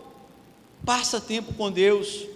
passa 0.85 1.21
tempo 1.21 1.55
com 1.55 1.71
Deus, 1.71 2.27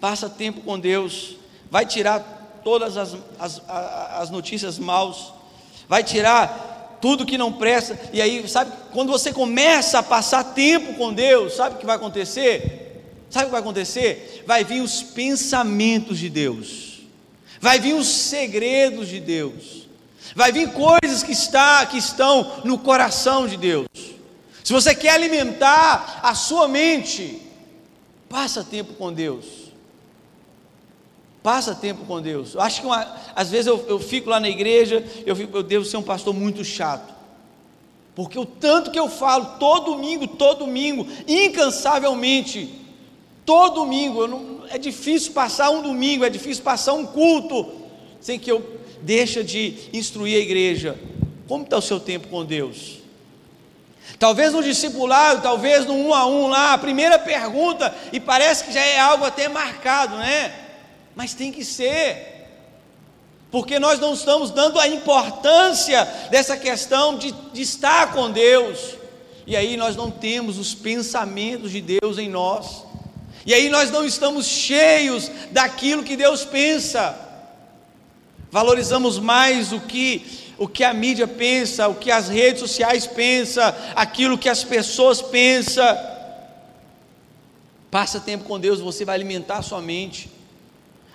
passa 0.00 0.28
tempo 0.28 0.60
com 0.62 0.78
Deus, 0.78 1.36
vai 1.70 1.86
tirar 1.86 2.60
todas 2.64 2.96
as, 2.96 3.16
as, 3.38 3.62
as 3.68 4.30
notícias 4.30 4.78
maus, 4.78 5.32
vai 5.88 6.02
tirar 6.02 6.98
tudo 7.00 7.26
que 7.26 7.38
não 7.38 7.52
presta, 7.52 7.98
e 8.12 8.20
aí, 8.20 8.48
sabe, 8.48 8.72
quando 8.92 9.12
você 9.12 9.32
começa 9.32 9.98
a 10.00 10.02
passar 10.02 10.42
tempo 10.54 10.94
com 10.94 11.12
Deus, 11.12 11.54
sabe 11.54 11.76
o 11.76 11.78
que 11.78 11.86
vai 11.86 11.96
acontecer? 11.96 13.02
Sabe 13.30 13.44
o 13.44 13.48
que 13.48 13.52
vai 13.52 13.60
acontecer? 13.60 14.42
Vai 14.46 14.64
vir 14.64 14.80
os 14.80 15.02
pensamentos 15.02 16.18
de 16.18 16.28
Deus, 16.28 17.00
vai 17.60 17.78
vir 17.78 17.94
os 17.94 18.08
segredos 18.08 19.08
de 19.08 19.20
Deus, 19.20 19.83
Vai 20.34 20.52
vir 20.52 20.72
coisas 20.72 21.22
que, 21.22 21.32
está, 21.32 21.84
que 21.86 21.98
estão 21.98 22.62
no 22.64 22.78
coração 22.78 23.46
de 23.46 23.56
Deus. 23.56 23.86
Se 24.62 24.72
você 24.72 24.94
quer 24.94 25.10
alimentar 25.10 26.20
a 26.22 26.34
sua 26.34 26.66
mente, 26.66 27.44
Passa 28.34 28.64
tempo 28.64 28.94
com 28.94 29.12
Deus. 29.12 29.44
Passa 31.40 31.72
tempo 31.72 32.04
com 32.04 32.20
Deus. 32.20 32.54
Eu 32.54 32.60
acho 32.60 32.80
que 32.80 32.86
uma, 32.88 33.06
às 33.32 33.48
vezes 33.48 33.68
eu, 33.68 33.86
eu 33.86 34.00
fico 34.00 34.28
lá 34.28 34.40
na 34.40 34.48
igreja, 34.48 35.06
eu, 35.24 35.36
fico, 35.36 35.62
devo 35.62 35.84
ser 35.84 35.98
um 35.98 36.02
pastor 36.02 36.34
muito 36.34 36.64
chato. 36.64 37.14
Porque 38.12 38.36
o 38.36 38.44
tanto 38.44 38.90
que 38.90 38.98
eu 38.98 39.08
falo 39.08 39.56
todo 39.60 39.92
domingo, 39.92 40.26
todo 40.26 40.64
domingo, 40.64 41.06
incansavelmente, 41.28 42.74
todo 43.46 43.82
domingo, 43.82 44.26
não, 44.26 44.64
é 44.68 44.78
difícil 44.78 45.32
passar 45.32 45.70
um 45.70 45.80
domingo, 45.80 46.24
é 46.24 46.28
difícil 46.28 46.64
passar 46.64 46.94
um 46.94 47.06
culto 47.06 47.70
sem 48.20 48.36
que 48.36 48.50
eu 48.50 48.80
deixe 49.04 49.44
de 49.44 49.74
instruir 49.92 50.36
a 50.36 50.40
igreja. 50.40 50.98
Como 51.46 51.64
está 51.64 51.76
o 51.76 51.82
seu 51.82 52.00
tempo 52.00 52.28
com 52.28 52.44
Deus? 52.44 52.98
Talvez 54.18 54.52
no 54.52 54.62
discipulado, 54.62 55.42
talvez 55.42 55.86
no 55.86 55.94
um 55.94 56.14
a 56.14 56.26
um 56.26 56.48
lá, 56.48 56.72
a 56.72 56.78
primeira 56.78 57.18
pergunta, 57.18 57.94
e 58.12 58.18
parece 58.18 58.64
que 58.64 58.72
já 58.72 58.80
é 58.80 58.98
algo 58.98 59.24
até 59.24 59.48
marcado, 59.48 60.16
né? 60.16 60.52
Mas 61.14 61.34
tem 61.34 61.52
que 61.52 61.64
ser 61.64 62.32
porque 63.54 63.78
nós 63.78 64.00
não 64.00 64.14
estamos 64.14 64.50
dando 64.50 64.80
a 64.80 64.88
importância 64.88 66.04
dessa 66.28 66.56
questão 66.56 67.16
de, 67.16 67.30
de 67.52 67.62
estar 67.62 68.12
com 68.12 68.28
Deus, 68.28 68.96
e 69.46 69.54
aí 69.54 69.76
nós 69.76 69.94
não 69.94 70.10
temos 70.10 70.58
os 70.58 70.74
pensamentos 70.74 71.70
de 71.70 71.80
Deus 71.80 72.18
em 72.18 72.28
nós, 72.28 72.82
e 73.46 73.54
aí 73.54 73.68
nós 73.68 73.92
não 73.92 74.04
estamos 74.04 74.44
cheios 74.44 75.30
daquilo 75.52 76.02
que 76.02 76.16
Deus 76.16 76.44
pensa, 76.44 77.16
valorizamos 78.54 79.18
mais 79.18 79.72
o 79.72 79.80
que 79.80 80.24
o 80.56 80.68
que 80.68 80.84
a 80.84 80.94
mídia 80.94 81.26
pensa, 81.26 81.88
o 81.88 81.96
que 81.96 82.08
as 82.08 82.28
redes 82.28 82.60
sociais 82.60 83.04
pensam, 83.04 83.64
aquilo 83.96 84.38
que 84.38 84.48
as 84.48 84.62
pessoas 84.62 85.20
pensam. 85.20 85.84
Passa 87.90 88.20
tempo 88.20 88.44
com 88.44 88.60
Deus, 88.60 88.78
você 88.78 89.04
vai 89.04 89.16
alimentar 89.16 89.56
a 89.56 89.62
sua 89.62 89.80
mente. 89.80 90.30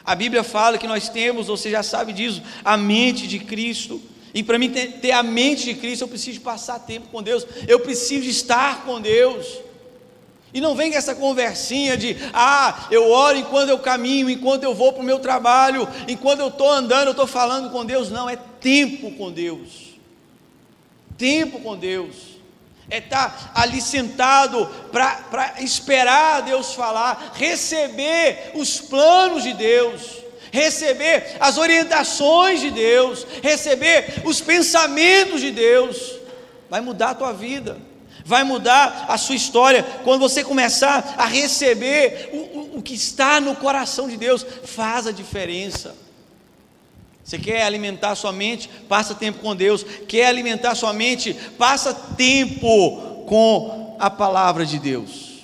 A 0.03 0.13
Bíblia 0.15 0.43
fala 0.43 0.77
que 0.77 0.85
nós 0.85 1.07
temos, 1.07 1.47
você 1.47 1.71
já 1.71 1.81
sabe 1.81 2.11
disso, 2.11 2.43
a 2.65 2.75
mente 2.75 3.25
de 3.25 3.39
Cristo. 3.39 4.01
E 4.33 4.43
para 4.43 4.59
mim 4.59 4.69
ter, 4.69 5.11
a 5.11 5.23
mente 5.23 5.63
de 5.63 5.75
Cristo, 5.75 6.01
eu 6.01 6.09
preciso 6.09 6.41
passar 6.41 6.79
tempo 6.79 7.07
com 7.07 7.23
Deus, 7.23 7.47
eu 7.69 7.79
preciso 7.79 8.27
estar 8.27 8.83
com 8.83 8.99
Deus. 8.99 9.47
E 10.53 10.59
não 10.59 10.75
vem 10.75 10.95
essa 10.95 11.13
conversinha 11.13 11.95
de, 11.95 12.17
ah, 12.33 12.87
eu 12.89 13.09
oro 13.09 13.37
enquanto 13.37 13.69
eu 13.69 13.79
caminho, 13.79 14.29
enquanto 14.29 14.63
eu 14.63 14.73
vou 14.73 14.93
para 14.93 15.01
o 15.01 15.05
meu 15.05 15.19
trabalho, 15.19 15.87
enquanto 16.07 16.39
eu 16.39 16.47
estou 16.47 16.69
andando, 16.69 17.07
eu 17.07 17.11
estou 17.11 17.27
falando 17.27 17.69
com 17.69 17.85
Deus. 17.85 18.09
Não, 18.09 18.29
é 18.29 18.35
tempo 18.35 19.11
com 19.11 19.31
Deus. 19.31 19.89
Tempo 21.17 21.59
com 21.59 21.75
Deus 21.75 22.29
é 22.89 22.97
estar 22.97 23.51
tá 23.53 23.61
ali 23.61 23.81
sentado 23.81 24.67
para 24.91 25.55
esperar 25.59 26.41
Deus 26.41 26.73
falar, 26.73 27.33
receber 27.35 28.51
os 28.55 28.79
planos 28.79 29.43
de 29.43 29.53
Deus, 29.53 30.17
receber 30.51 31.37
as 31.39 31.57
orientações 31.57 32.59
de 32.59 32.71
Deus, 32.71 33.25
receber 33.43 34.21
os 34.25 34.41
pensamentos 34.41 35.41
de 35.41 35.51
Deus, 35.51 36.17
vai 36.69 36.81
mudar 36.81 37.11
a 37.11 37.15
tua 37.15 37.31
vida, 37.31 37.77
vai 38.29 38.43
mudar 38.43 39.07
a 39.07 39.17
sua 39.17 39.33
história, 39.33 39.81
quando 40.03 40.19
você 40.19 40.43
começar 40.43 41.15
a 41.17 41.25
receber 41.25 42.29
o, 42.31 42.37
o, 42.37 42.77
o 42.77 42.81
que 42.81 42.93
está 42.93 43.41
no 43.41 43.55
coração 43.55 44.07
de 44.07 44.15
Deus, 44.15 44.45
faz 44.65 45.07
a 45.07 45.11
diferença. 45.11 45.95
Você 47.23 47.39
quer 47.39 47.63
alimentar 47.63 48.13
sua 48.13 48.31
mente? 48.31 48.69
Passa 48.87 49.15
tempo 49.15 49.39
com 49.39 49.55
Deus. 49.55 49.83
Quer 50.07 50.27
alimentar 50.27 50.75
sua 50.75 50.93
mente? 50.93 51.33
Passa 51.57 51.91
tempo 51.91 53.25
com 53.27 53.97
a 53.99 54.11
palavra 54.11 54.63
de 54.63 54.77
Deus. 54.77 55.39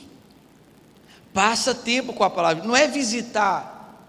Passa 1.34 1.74
tempo 1.74 2.14
com 2.14 2.24
a 2.24 2.30
palavra. 2.30 2.64
Não 2.64 2.76
é 2.76 2.88
visitar. 2.88 4.00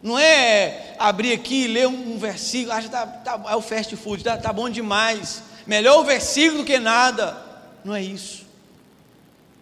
Não 0.00 0.16
é 0.16 0.94
abrir 1.00 1.32
aqui 1.32 1.64
e 1.64 1.68
ler 1.68 1.88
um, 1.88 2.14
um 2.14 2.18
versículo. 2.18 2.72
Acha 2.72 2.88
tá, 2.88 3.06
tá, 3.06 3.40
é 3.48 3.56
o 3.56 3.60
fast 3.60 3.96
food. 3.96 4.22
Tá, 4.22 4.36
tá 4.36 4.52
bom 4.52 4.70
demais. 4.70 5.42
Melhor 5.66 5.98
o 5.98 6.04
versículo 6.04 6.62
do 6.62 6.64
que 6.64 6.78
nada. 6.78 7.43
Não 7.84 7.94
é 7.94 8.02
isso. 8.02 8.46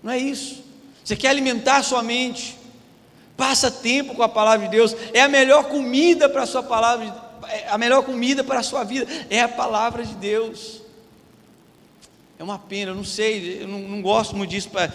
Não 0.03 0.13
é 0.13 0.19
isso. 0.19 0.63
Você 1.05 1.17
quer 1.17 1.29
alimentar 1.29 1.83
sua 1.83 2.03
mente? 2.03 2.57
Passa 3.37 3.71
tempo 3.71 4.15
com 4.15 4.23
a 4.23 4.29
palavra 4.29 4.67
de 4.67 4.71
Deus. 4.71 4.95
É 5.13 5.21
a 5.21 5.29
melhor 5.29 5.65
comida 5.65 6.29
para 6.29 6.43
a 6.43 6.47
sua 6.47 6.63
palavra 6.63 7.33
é, 7.49 7.69
a 7.69 7.79
melhor 7.79 8.05
comida 8.05 8.45
para 8.45 8.61
a 8.61 8.63
sua 8.63 8.85
vida 8.85 9.07
é 9.29 9.41
a 9.41 9.49
palavra 9.49 10.05
de 10.05 10.15
Deus. 10.15 10.83
É 12.39 12.43
uma 12.43 12.59
pena, 12.59 12.91
eu 12.91 12.95
não 12.95 13.05
sei, 13.05 13.63
eu 13.63 13.69
não, 13.69 13.79
não 13.81 14.03
gosto 14.03 14.37
muito 14.37 14.51
disso 14.51 14.71
para 14.71 14.93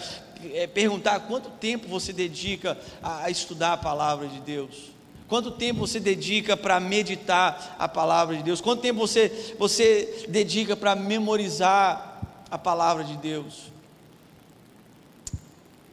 é, 0.52 0.66
perguntar 0.66 1.20
quanto 1.20 1.50
tempo 1.50 1.88
você 1.88 2.12
dedica 2.12 2.78
a, 3.02 3.24
a 3.24 3.30
estudar 3.30 3.74
a 3.74 3.76
palavra 3.76 4.28
de 4.28 4.40
Deus. 4.40 4.92
Quanto 5.26 5.50
tempo 5.50 5.80
você 5.80 6.00
dedica 6.00 6.56
para 6.56 6.80
meditar 6.80 7.76
a 7.78 7.86
palavra 7.86 8.36
de 8.36 8.42
Deus? 8.42 8.62
Quanto 8.62 8.80
tempo 8.80 9.00
você, 9.00 9.54
você 9.58 10.24
dedica 10.28 10.74
para 10.74 10.94
memorizar 10.94 12.07
a 12.50 12.58
palavra 12.58 13.04
de 13.04 13.16
Deus? 13.16 13.72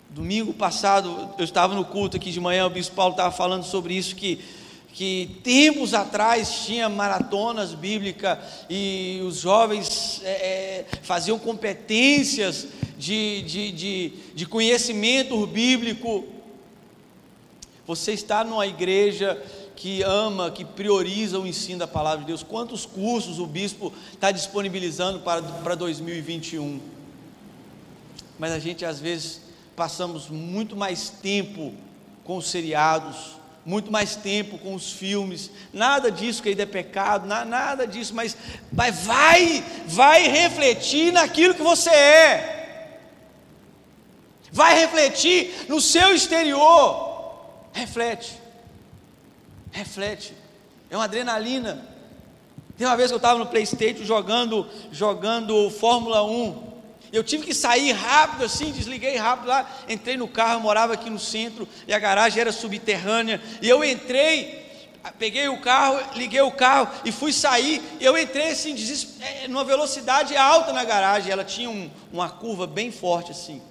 Domingo 0.09 0.53
passado, 0.53 1.33
eu 1.37 1.43
estava 1.43 1.75
no 1.75 1.83
culto 1.83 2.17
aqui 2.17 2.31
de 2.31 2.39
manhã, 2.39 2.65
o 2.65 2.69
bispo 2.69 2.95
Paulo 2.95 3.11
estava 3.11 3.31
falando 3.31 3.63
sobre 3.63 3.95
isso, 3.95 4.15
que 4.15 4.43
que 4.95 5.41
tempos 5.43 5.93
atrás 5.93 6.63
tinha 6.65 6.87
maratonas 6.87 7.73
bíblicas 7.73 8.39
e 8.69 9.19
os 9.27 9.41
jovens 9.41 10.21
é, 10.23 10.29
é, 10.29 10.85
faziam 11.01 11.37
competências 11.37 12.65
de, 12.97 13.41
de, 13.41 13.71
de, 13.73 14.13
de 14.33 14.45
conhecimento 14.45 15.45
bíblico. 15.47 16.23
Você 17.85 18.13
está 18.13 18.41
numa 18.45 18.65
igreja 18.65 19.37
que 19.75 20.01
ama, 20.03 20.49
que 20.49 20.63
prioriza 20.63 21.37
o 21.39 21.45
ensino 21.45 21.79
da 21.79 21.87
palavra 21.87 22.19
de 22.19 22.27
Deus. 22.27 22.43
Quantos 22.43 22.85
cursos 22.85 23.39
o 23.39 23.45
bispo 23.45 23.93
está 24.13 24.31
disponibilizando 24.31 25.19
para, 25.19 25.41
para 25.41 25.75
2021? 25.75 26.79
Mas 28.39 28.51
a 28.51 28.59
gente 28.59 28.85
às 28.85 28.99
vezes 28.99 29.41
passamos 29.75 30.29
muito 30.29 30.75
mais 30.75 31.09
tempo 31.09 31.73
com 32.23 32.37
os 32.37 32.49
seriados, 32.49 33.35
muito 33.65 33.91
mais 33.91 34.15
tempo 34.15 34.57
com 34.57 34.75
os 34.75 34.91
filmes, 34.91 35.51
nada 35.73 36.11
disso 36.11 36.41
que 36.41 36.49
ainda 36.49 36.63
é 36.63 36.67
pecado, 36.67 37.27
nada 37.27 37.85
disso, 37.85 38.13
mas, 38.13 38.37
mas 38.71 38.99
vai, 38.99 39.63
vai 39.87 40.27
refletir 40.27 41.11
naquilo 41.11 41.55
que 41.55 41.63
você 41.63 41.89
é, 41.89 42.55
vai 44.51 44.79
refletir 44.79 45.65
no 45.67 45.81
seu 45.81 46.13
exterior, 46.15 47.33
reflete, 47.73 48.44
reflete, 49.75 50.33
é 50.89 50.95
uma 50.95 51.03
adrenalina. 51.03 51.85
Tem 52.77 52.87
uma 52.87 52.95
vez 52.95 53.09
que 53.09 53.13
eu 53.13 53.17
estava 53.17 53.37
no 53.37 53.45
Playstation 53.45 54.03
jogando, 54.03 54.67
jogando 54.91 55.69
Fórmula 55.69 56.23
1, 56.23 56.75
eu 57.11 57.23
tive 57.23 57.45
que 57.45 57.53
sair 57.53 57.91
rápido 57.91 58.43
assim, 58.43 58.71
desliguei 58.71 59.15
rápido 59.15 59.47
lá, 59.47 59.69
entrei 59.87 60.17
no 60.17 60.27
carro, 60.27 60.55
eu 60.55 60.59
morava 60.59 60.93
aqui 60.93 61.09
no 61.09 61.19
centro 61.19 61.67
e 61.87 61.93
a 61.93 61.99
garagem 61.99 62.41
era 62.41 62.51
subterrânea. 62.51 63.41
E 63.61 63.69
eu 63.69 63.83
entrei, 63.83 64.65
peguei 65.17 65.47
o 65.47 65.61
carro, 65.61 65.97
liguei 66.15 66.41
o 66.41 66.51
carro 66.51 66.89
e 67.05 67.11
fui 67.13 67.31
sair. 67.31 67.81
Eu 68.01 68.17
entrei 68.17 68.49
assim, 68.49 68.75
é, 69.21 69.47
numa 69.47 69.63
velocidade 69.63 70.35
alta 70.35 70.73
na 70.73 70.83
garagem. 70.83 71.31
Ela 71.31 71.45
tinha 71.45 71.69
um, 71.69 71.89
uma 72.11 72.29
curva 72.29 72.67
bem 72.67 72.91
forte 72.91 73.31
assim. 73.31 73.61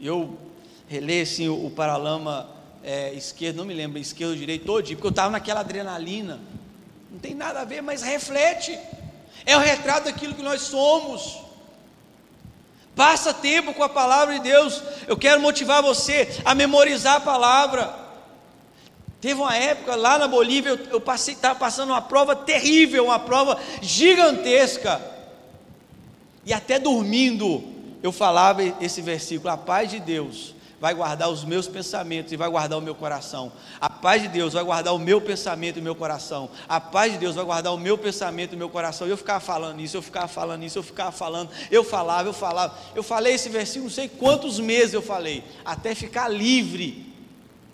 Eu 0.00 0.38
relei 0.88 1.20
assim 1.20 1.48
o, 1.48 1.66
o 1.66 1.70
paralama 1.70 2.53
é, 2.84 3.12
esquerdo, 3.14 3.56
não 3.56 3.64
me 3.64 3.74
lembro, 3.74 3.98
esquerdo 3.98 4.30
ou 4.30 4.36
direito, 4.36 4.66
todo 4.66 4.84
dia, 4.84 4.94
porque 4.94 5.06
eu 5.06 5.10
estava 5.10 5.30
naquela 5.30 5.60
adrenalina. 5.60 6.38
Não 7.10 7.18
tem 7.18 7.34
nada 7.34 7.62
a 7.62 7.64
ver, 7.64 7.82
mas 7.82 8.02
reflete 8.02 8.78
é 9.46 9.56
o 9.56 9.60
retrato 9.60 10.04
daquilo 10.04 10.34
que 10.34 10.42
nós 10.42 10.62
somos. 10.62 11.38
Passa 12.96 13.34
tempo 13.34 13.74
com 13.74 13.82
a 13.82 13.88
palavra 13.88 14.34
de 14.34 14.40
Deus. 14.40 14.82
Eu 15.06 15.16
quero 15.16 15.40
motivar 15.40 15.82
você 15.82 16.28
a 16.44 16.54
memorizar 16.54 17.16
a 17.16 17.20
palavra. 17.20 17.94
Teve 19.20 19.40
uma 19.40 19.56
época 19.56 19.96
lá 19.96 20.18
na 20.18 20.28
Bolívia, 20.28 20.70
eu, 20.70 20.78
eu 20.92 21.00
passei, 21.00 21.34
estava 21.34 21.58
passando 21.58 21.90
uma 21.90 22.02
prova 22.02 22.36
terrível, 22.36 23.06
uma 23.06 23.18
prova 23.18 23.58
gigantesca. 23.80 25.00
E 26.44 26.52
até 26.52 26.78
dormindo, 26.78 27.64
eu 28.02 28.12
falava 28.12 28.62
esse 28.80 29.00
versículo: 29.00 29.50
a 29.50 29.56
paz 29.56 29.90
de 29.90 29.98
Deus 29.98 30.54
vai 30.84 30.92
guardar 30.92 31.30
os 31.30 31.44
meus 31.44 31.66
pensamentos 31.66 32.30
e 32.30 32.36
vai 32.36 32.46
guardar 32.46 32.78
o 32.78 32.82
meu 32.82 32.94
coração. 32.94 33.50
A 33.80 33.88
paz 33.88 34.20
de 34.20 34.28
Deus 34.28 34.52
vai 34.52 34.62
guardar 34.62 34.94
o 34.94 34.98
meu 34.98 35.18
pensamento 35.18 35.78
e 35.78 35.80
o 35.80 35.82
meu 35.82 35.94
coração. 35.94 36.50
A 36.68 36.78
paz 36.78 37.10
de 37.10 37.16
Deus 37.16 37.34
vai 37.34 37.42
guardar 37.42 37.72
o 37.72 37.78
meu 37.78 37.96
pensamento 37.96 38.52
e 38.52 38.54
o 38.54 38.58
meu 38.58 38.68
coração. 38.68 39.06
Eu 39.06 39.16
ficava 39.16 39.40
falando 39.40 39.80
isso, 39.80 39.96
eu 39.96 40.02
ficava 40.02 40.28
falando 40.28 40.62
isso, 40.62 40.76
eu 40.76 40.82
ficava 40.82 41.10
falando, 41.10 41.48
eu 41.70 41.82
falava, 41.82 42.28
eu 42.28 42.34
falava. 42.34 42.76
Eu 42.94 43.02
falei 43.02 43.32
esse 43.32 43.48
versículo, 43.48 43.84
não 43.84 43.94
sei 43.94 44.10
quantos 44.10 44.60
meses 44.60 44.92
eu 44.92 45.00
falei, 45.00 45.42
até 45.64 45.94
ficar 45.94 46.28
livre 46.28 47.10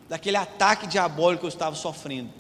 daquele 0.09 0.37
ataque 0.37 0.87
diabólico 0.87 1.41
que 1.41 1.47
eu 1.47 1.49
estava 1.49 1.75
sofrendo. 1.75 2.31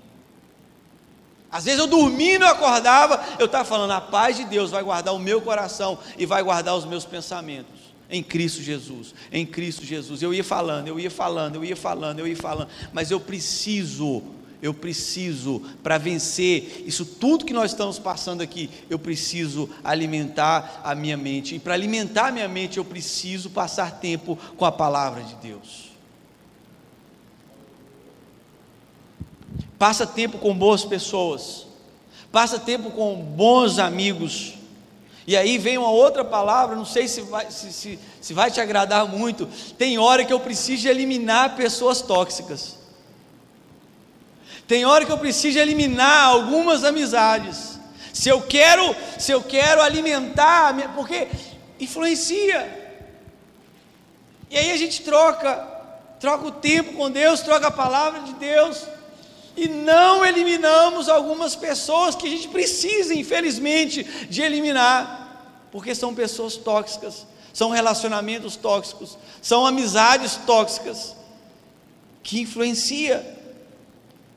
Às 1.51 1.65
vezes 1.65 1.81
eu 1.81 1.89
dormindo, 1.89 2.45
eu 2.45 2.49
acordava, 2.49 3.21
eu 3.41 3.47
estava 3.47 3.65
falando, 3.65 3.91
a 3.91 4.01
paz 4.01 4.37
de 4.37 4.45
Deus 4.45 4.71
vai 4.71 4.85
guardar 4.85 5.13
o 5.13 5.19
meu 5.19 5.41
coração 5.41 5.99
e 6.17 6.25
vai 6.25 6.45
guardar 6.45 6.77
os 6.77 6.85
meus 6.85 7.05
pensamentos. 7.05 7.80
Em 8.11 8.23
Cristo 8.23 8.61
Jesus, 8.61 9.14
em 9.31 9.46
Cristo 9.46 9.85
Jesus. 9.85 10.20
Eu 10.20 10.35
ia 10.35 10.42
falando, 10.42 10.88
eu 10.88 10.99
ia 10.99 11.11
falando, 11.11 11.57
eu 11.57 11.64
ia 11.64 11.77
falando, 11.77 12.18
eu 12.18 12.27
ia 12.27 12.37
falando, 12.37 12.68
mas 12.92 13.11
eu 13.11 13.20
preciso, 13.20 14.23
eu 14.61 14.75
preciso, 14.75 15.62
para 15.83 15.96
vencer 15.96 16.83
isso 16.87 17.05
tudo 17.05 17.44
que 17.44 17.53
nós 17.53 17.70
estamos 17.70 17.99
passando 17.99 18.40
aqui, 18.40 18.68
eu 18.90 18.99
preciso 18.99 19.70
alimentar 19.85 20.81
a 20.83 20.94
minha 20.94 21.16
mente. 21.16 21.55
E 21.55 21.59
para 21.61 21.75
alimentar 21.75 22.29
a 22.29 22.33
minha 22.33 22.49
mente, 22.49 22.79
eu 22.79 22.85
preciso 22.85 23.49
passar 23.51 24.01
tempo 24.01 24.37
com 24.57 24.64
a 24.64 24.73
palavra 24.73 25.23
de 25.23 25.35
Deus. 25.37 25.90
Passa 29.79 30.07
tempo 30.07 30.37
com 30.38 30.55
boas 30.55 30.85
pessoas, 30.85 31.66
passa 32.31 32.59
tempo 32.59 32.90
com 32.90 33.14
bons 33.14 33.79
amigos 33.79 34.60
e 35.27 35.37
aí 35.37 35.59
vem 35.59 35.79
uma 35.79 35.91
outra 35.91 36.25
palavra, 36.25 36.75
não 36.75 36.85
sei 36.85 37.07
se 37.07 37.21
vai, 37.23 37.51
se, 37.51 37.73
se, 37.73 37.99
se 38.21 38.35
vai 38.35 38.51
te 38.51 38.61
agradar 38.61 39.07
muito. 39.07 39.47
Tem 39.77 39.99
hora 39.99 40.25
que 40.25 40.33
eu 40.33 40.41
preciso 40.41 40.89
eliminar 40.89 41.57
pessoas 41.57 42.01
tóxicas. 42.01 42.79
Tem 44.67 44.85
hora 44.85 45.05
que 45.05 45.13
eu 45.13 45.19
preciso 45.19 45.59
eliminar 45.59 46.27
algumas 46.27 46.85
amizades. 46.85 47.79
Se 48.13 48.29
eu 48.29 48.43
quero, 48.43 48.95
se 49.19 49.33
eu 49.33 49.43
quero 49.43 49.83
alimentar, 49.83 50.75
porque 50.95 51.29
influencia. 51.79 52.79
E 54.51 54.57
aí 54.57 54.73
a 54.73 54.77
gente 54.77 55.03
troca, 55.03 55.57
troca 56.19 56.47
o 56.47 56.53
tempo 56.53 56.95
com 56.95 57.11
Deus, 57.11 57.41
troca 57.41 57.69
a 57.69 57.71
palavra 57.71 58.21
de 58.21 58.33
Deus 58.35 58.87
e 59.57 59.69
não 59.69 60.25
eliminamos 60.25 61.09
algumas 61.09 61.57
pessoas 61.57 62.15
que 62.15 62.27
a 62.27 62.31
gente 62.31 62.49
precisa, 62.49 63.15
infelizmente, 63.15 64.05
de 64.29 64.43
eliminar, 64.43 65.67
porque 65.71 65.95
são 65.95 66.15
pessoas 66.15 66.57
tóxicas, 66.57 67.27
são 67.53 67.71
relacionamentos 67.71 68.57
tóxicos, 68.57 69.19
são 69.43 69.67
amizades 69.67 70.37
tóxicas 70.47 71.17
que 72.23 72.41
influencia. 72.41 73.39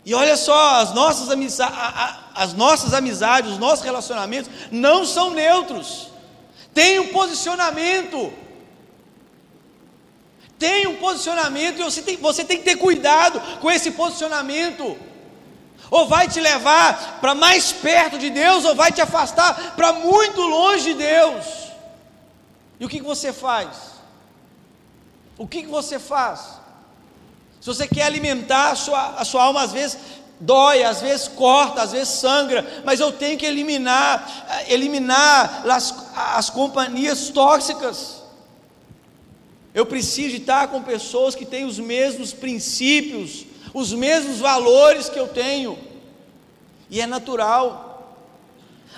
E 0.06 0.14
olha 0.14 0.36
só, 0.36 0.82
as 0.82 0.94
nossas, 0.94 1.30
amizades, 1.30 1.78
as 2.36 2.54
nossas 2.54 2.94
amizades, 2.94 3.52
os 3.52 3.58
nossos 3.58 3.86
relacionamentos 3.86 4.52
não 4.72 5.06
são 5.06 5.30
neutros. 5.30 6.10
Tem 6.74 7.00
um 7.00 7.08
posicionamento. 7.10 8.34
Tem 10.64 10.88
um 10.88 10.96
posicionamento 10.96 11.82
e 11.82 11.84
você 11.84 12.02
tem, 12.02 12.16
você 12.16 12.42
tem 12.46 12.58
que 12.58 12.64
ter 12.64 12.78
cuidado 12.78 13.38
com 13.60 13.70
esse 13.70 13.92
posicionamento. 13.92 14.98
Ou 15.92 16.08
vai 16.08 16.30
te 16.30 16.40
levar 16.40 17.20
para 17.20 17.36
mais 17.36 17.74
perto 17.74 18.18
de 18.18 18.30
Deus, 18.30 18.64
ou 18.64 18.74
vai 18.74 18.90
te 18.90 19.02
afastar 19.02 19.76
para 19.76 19.92
muito 19.92 20.40
longe 20.40 20.94
de 20.94 20.94
Deus. 20.94 21.46
E 22.80 22.86
o 22.86 22.88
que, 22.88 23.02
que 23.02 23.06
você 23.06 23.34
faz? 23.34 23.68
O 25.38 25.46
que, 25.46 25.64
que 25.64 25.68
você 25.68 26.00
faz? 26.00 26.40
Se 27.60 27.68
você 27.68 27.86
quer 27.86 28.04
alimentar 28.04 28.72
a 28.72 28.76
sua, 28.76 29.16
a 29.18 29.26
sua 29.26 29.44
alma, 29.44 29.64
às 29.64 29.74
vezes 29.74 29.98
dói, 30.40 30.82
às 30.82 31.02
vezes 31.02 31.28
corta, 31.28 31.82
às 31.82 31.92
vezes 31.92 32.08
sangra, 32.08 32.84
mas 32.86 33.02
eu 33.02 33.12
tenho 33.12 33.38
que 33.38 33.46
eliminar, 33.46 34.64
eliminar 34.70 35.70
as, 35.70 35.94
as 36.16 36.50
companhias 36.50 37.28
tóxicas. 37.32 38.23
Eu 39.74 39.86
preciso 39.86 40.36
estar 40.36 40.68
com 40.68 40.84
pessoas 40.84 41.34
que 41.34 41.46
têm 41.46 41.66
os 41.66 41.80
mesmos 41.80 42.32
princípios, 42.32 43.46
os 43.74 43.92
mesmos 43.92 44.40
valores 44.40 45.10
que 45.10 45.20
eu 45.20 45.28
tenho, 45.28 45.78
e 46.90 47.02
é 47.02 47.08
natural. 47.08 48.18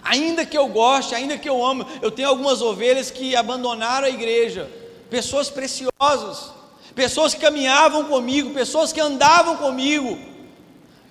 Ainda 0.03 0.45
que 0.45 0.57
eu 0.57 0.67
goste, 0.67 1.15
ainda 1.15 1.37
que 1.37 1.47
eu 1.47 1.65
amo, 1.65 1.85
eu 2.01 2.11
tenho 2.11 2.27
algumas 2.27 2.61
ovelhas 2.61 3.09
que 3.09 3.35
abandonaram 3.35 4.05
a 4.05 4.09
igreja, 4.09 4.69
pessoas 5.09 5.49
preciosas, 5.49 6.51
pessoas 6.93 7.33
que 7.33 7.39
caminhavam 7.39 8.05
comigo, 8.05 8.53
pessoas 8.53 8.91
que 8.91 8.99
andavam 8.99 9.57
comigo, 9.57 10.19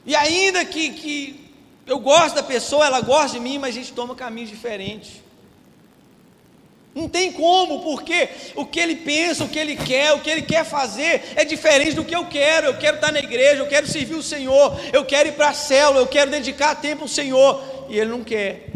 e 0.05 0.15
ainda 0.15 0.65
que, 0.65 0.91
que 0.91 1.51
eu 1.87 1.99
gosto 1.99 2.35
da 2.35 2.43
pessoa, 2.43 2.87
ela 2.87 3.01
gosta 3.01 3.39
de 3.39 3.41
mim, 3.41 3.59
mas 3.59 3.75
a 3.75 3.79
gente 3.79 3.93
toma 3.93 4.15
caminhos 4.15 4.51
diferentes. 4.51 5.24
Não 6.95 7.09
tem 7.09 7.33
como, 7.33 7.81
porque 7.83 8.29
o 8.55 8.65
que 8.65 8.79
ele 8.79 8.95
pensa, 8.95 9.43
o 9.43 9.49
que 9.49 9.59
ele 9.59 9.75
quer, 9.75 10.13
o 10.13 10.21
que 10.21 10.31
ele 10.31 10.43
quer 10.43 10.65
fazer 10.65 11.33
é 11.35 11.45
diferente 11.45 11.95
do 11.95 12.05
que 12.05 12.15
eu 12.15 12.27
quero. 12.27 12.69
Eu 12.69 12.79
quero 12.79 12.97
estar 12.97 13.11
na 13.11 13.19
igreja, 13.19 13.63
eu 13.63 13.67
quero 13.67 13.89
servir 13.89 14.15
o 14.15 14.23
Senhor, 14.23 14.79
eu 14.93 15.05
quero 15.05 15.29
ir 15.29 15.33
para 15.33 15.49
a 15.49 15.55
célula, 15.55 16.01
eu 16.01 16.07
quero 16.07 16.31
dedicar 16.31 16.77
tempo 16.77 17.03
ao 17.03 17.09
Senhor, 17.09 17.61
e 17.89 17.99
ele 17.99 18.11
não 18.11 18.23
quer. 18.23 18.71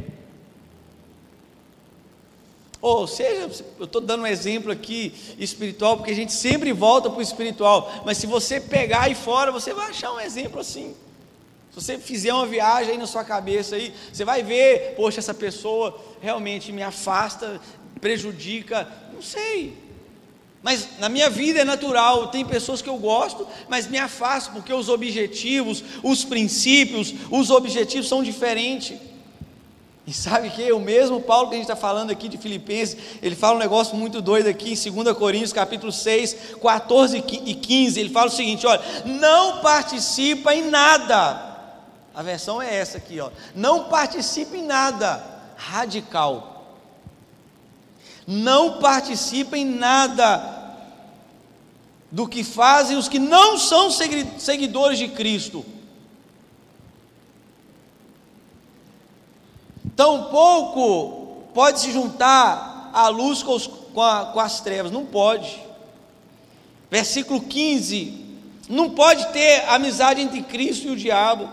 Ou 2.80 3.06
seja, 3.06 3.50
eu 3.78 3.84
estou 3.84 4.00
dando 4.00 4.22
um 4.22 4.26
exemplo 4.26 4.72
aqui 4.72 5.14
espiritual, 5.38 5.96
porque 5.96 6.10
a 6.10 6.14
gente 6.14 6.32
sempre 6.32 6.72
volta 6.72 7.08
para 7.08 7.18
o 7.18 7.22
espiritual, 7.22 8.02
mas 8.04 8.18
se 8.18 8.26
você 8.26 8.60
pegar 8.60 9.02
aí 9.02 9.14
fora, 9.14 9.52
você 9.52 9.72
vai 9.72 9.90
achar 9.90 10.12
um 10.12 10.20
exemplo 10.20 10.60
assim. 10.60 10.94
Se 11.70 11.84
você 11.84 11.98
fizer 11.98 12.32
uma 12.32 12.46
viagem 12.46 12.92
aí 12.92 12.98
na 12.98 13.06
sua 13.06 13.24
cabeça 13.24 13.76
aí, 13.76 13.92
você 14.12 14.24
vai 14.24 14.42
ver, 14.42 14.94
poxa, 14.96 15.20
essa 15.20 15.34
pessoa 15.34 15.96
realmente 16.20 16.72
me 16.72 16.82
afasta 16.82 17.60
prejudica, 18.00 18.88
não 19.12 19.22
sei. 19.22 19.76
Mas 20.62 20.98
na 20.98 21.08
minha 21.08 21.30
vida 21.30 21.60
é 21.60 21.64
natural, 21.64 22.28
tem 22.28 22.44
pessoas 22.44 22.82
que 22.82 22.88
eu 22.88 22.96
gosto, 22.96 23.46
mas 23.68 23.86
me 23.86 23.98
afasto 23.98 24.52
porque 24.52 24.72
os 24.72 24.88
objetivos, 24.88 25.84
os 26.02 26.24
princípios, 26.24 27.14
os 27.30 27.50
objetivos 27.50 28.08
são 28.08 28.22
diferentes. 28.22 28.98
E 30.08 30.12
sabe 30.12 30.48
que 30.48 30.72
o 30.72 30.80
mesmo 30.80 31.20
Paulo 31.20 31.48
que 31.48 31.54
a 31.54 31.58
gente 31.58 31.66
está 31.66 31.76
falando 31.76 32.10
aqui 32.10 32.28
de 32.28 32.38
Filipenses, 32.38 32.96
ele 33.20 33.36
fala 33.36 33.56
um 33.56 33.58
negócio 33.58 33.94
muito 33.94 34.22
doido 34.22 34.46
aqui 34.46 34.72
em 34.72 35.04
2 35.04 35.16
Coríntios 35.18 35.52
capítulo 35.52 35.92
6, 35.92 36.56
14 36.62 37.18
e 37.18 37.54
15, 37.54 38.00
ele 38.00 38.08
fala 38.08 38.28
o 38.28 38.30
seguinte, 38.30 38.66
olha, 38.66 38.80
não 39.04 39.60
participa 39.60 40.54
em 40.54 40.70
nada, 40.70 41.48
a 42.14 42.22
versão 42.22 42.60
é 42.60 42.74
essa 42.74 42.96
aqui, 42.96 43.20
ó, 43.20 43.28
não 43.54 43.84
participa 43.84 44.56
em 44.56 44.62
nada, 44.62 45.22
radical, 45.56 46.57
não 48.30 48.78
participa 48.78 49.56
em 49.56 49.64
nada 49.64 50.76
do 52.12 52.28
que 52.28 52.44
fazem 52.44 52.94
os 52.94 53.08
que 53.08 53.18
não 53.18 53.56
são 53.56 53.90
seguidores 53.90 54.98
de 54.98 55.08
Cristo. 55.08 55.64
Tampouco 59.96 61.44
pode 61.54 61.80
se 61.80 61.90
juntar 61.90 62.90
a 62.92 63.08
luz 63.08 63.42
com, 63.42 63.54
os, 63.54 63.66
com, 63.66 64.02
a, 64.02 64.26
com 64.26 64.40
as 64.40 64.60
trevas, 64.60 64.92
não 64.92 65.06
pode. 65.06 65.58
Versículo 66.90 67.40
15: 67.40 68.26
não 68.68 68.90
pode 68.90 69.32
ter 69.32 69.64
amizade 69.70 70.20
entre 70.20 70.42
Cristo 70.42 70.88
e 70.88 70.90
o 70.90 70.96
diabo. 70.96 71.48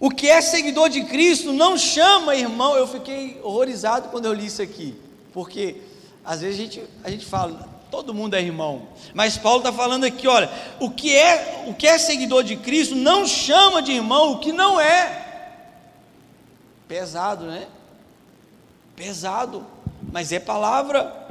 O 0.00 0.10
que 0.10 0.28
é 0.28 0.40
seguidor 0.40 0.88
de 0.88 1.04
Cristo 1.04 1.52
não 1.52 1.78
chama 1.78 2.34
irmão. 2.34 2.76
Eu 2.76 2.88
fiquei 2.88 3.40
horrorizado 3.44 4.08
quando 4.08 4.26
eu 4.26 4.34
li 4.34 4.46
isso 4.46 4.60
aqui. 4.60 5.03
Porque 5.34 5.82
às 6.24 6.40
vezes 6.40 6.58
a 6.58 6.62
gente, 6.62 6.82
a 7.02 7.10
gente 7.10 7.26
fala, 7.26 7.68
todo 7.90 8.14
mundo 8.14 8.34
é 8.34 8.40
irmão. 8.40 8.88
Mas 9.12 9.36
Paulo 9.36 9.58
está 9.58 9.72
falando 9.72 10.04
aqui, 10.04 10.28
olha, 10.28 10.48
o 10.80 10.90
que 10.90 11.14
é 11.14 11.64
o 11.66 11.74
que 11.74 11.86
é 11.86 11.98
seguidor 11.98 12.44
de 12.44 12.56
Cristo 12.56 12.94
não 12.94 13.26
chama 13.26 13.82
de 13.82 13.92
irmão 13.92 14.32
o 14.32 14.38
que 14.38 14.52
não 14.52 14.80
é. 14.80 15.22
Pesado, 16.86 17.46
né? 17.46 17.66
Pesado, 18.94 19.66
mas 20.12 20.32
é 20.32 20.38
palavra. 20.38 21.22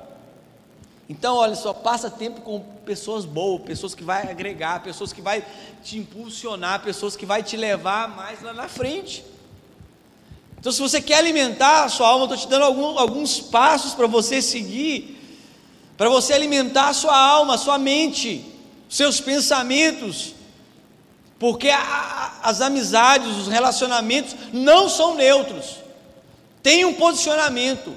Então, 1.07 1.37
olha 1.37 1.55
só, 1.55 1.73
passa 1.73 2.09
tempo 2.09 2.41
com 2.41 2.59
pessoas 2.85 3.23
boas, 3.23 3.61
pessoas 3.61 3.95
que 3.95 4.03
vai 4.03 4.29
agregar, 4.29 4.83
pessoas 4.83 5.13
que 5.13 5.21
vai 5.21 5.45
te 5.81 5.97
impulsionar, 5.97 6.83
pessoas 6.83 7.15
que 7.15 7.25
vai 7.25 7.41
te 7.41 7.55
levar 7.55 8.09
mais 8.09 8.41
lá 8.41 8.51
na 8.51 8.67
frente. 8.67 9.32
Então, 10.63 10.71
se 10.71 10.79
você 10.79 11.01
quer 11.01 11.15
alimentar 11.15 11.83
a 11.83 11.89
sua 11.89 12.07
alma, 12.07 12.23
eu 12.23 12.35
estou 12.35 12.47
te 12.47 12.49
dando 12.49 12.63
algum, 12.63 12.97
alguns 12.97 13.41
passos 13.41 13.93
para 13.93 14.07
você 14.07 14.41
seguir, 14.41 15.19
para 15.97 16.07
você 16.07 16.31
alimentar 16.31 16.87
a 16.87 16.93
sua 16.93 17.17
alma, 17.17 17.55
a 17.55 17.57
sua 17.57 17.77
mente, 17.77 18.45
seus 18.87 19.19
pensamentos, 19.19 20.33
porque 21.37 21.67
a, 21.67 22.39
as 22.41 22.61
amizades, 22.61 23.35
os 23.35 23.49
relacionamentos 23.49 24.37
não 24.53 24.87
são 24.87 25.15
neutros, 25.15 25.79
tem 26.61 26.85
um 26.85 26.93
posicionamento. 26.93 27.93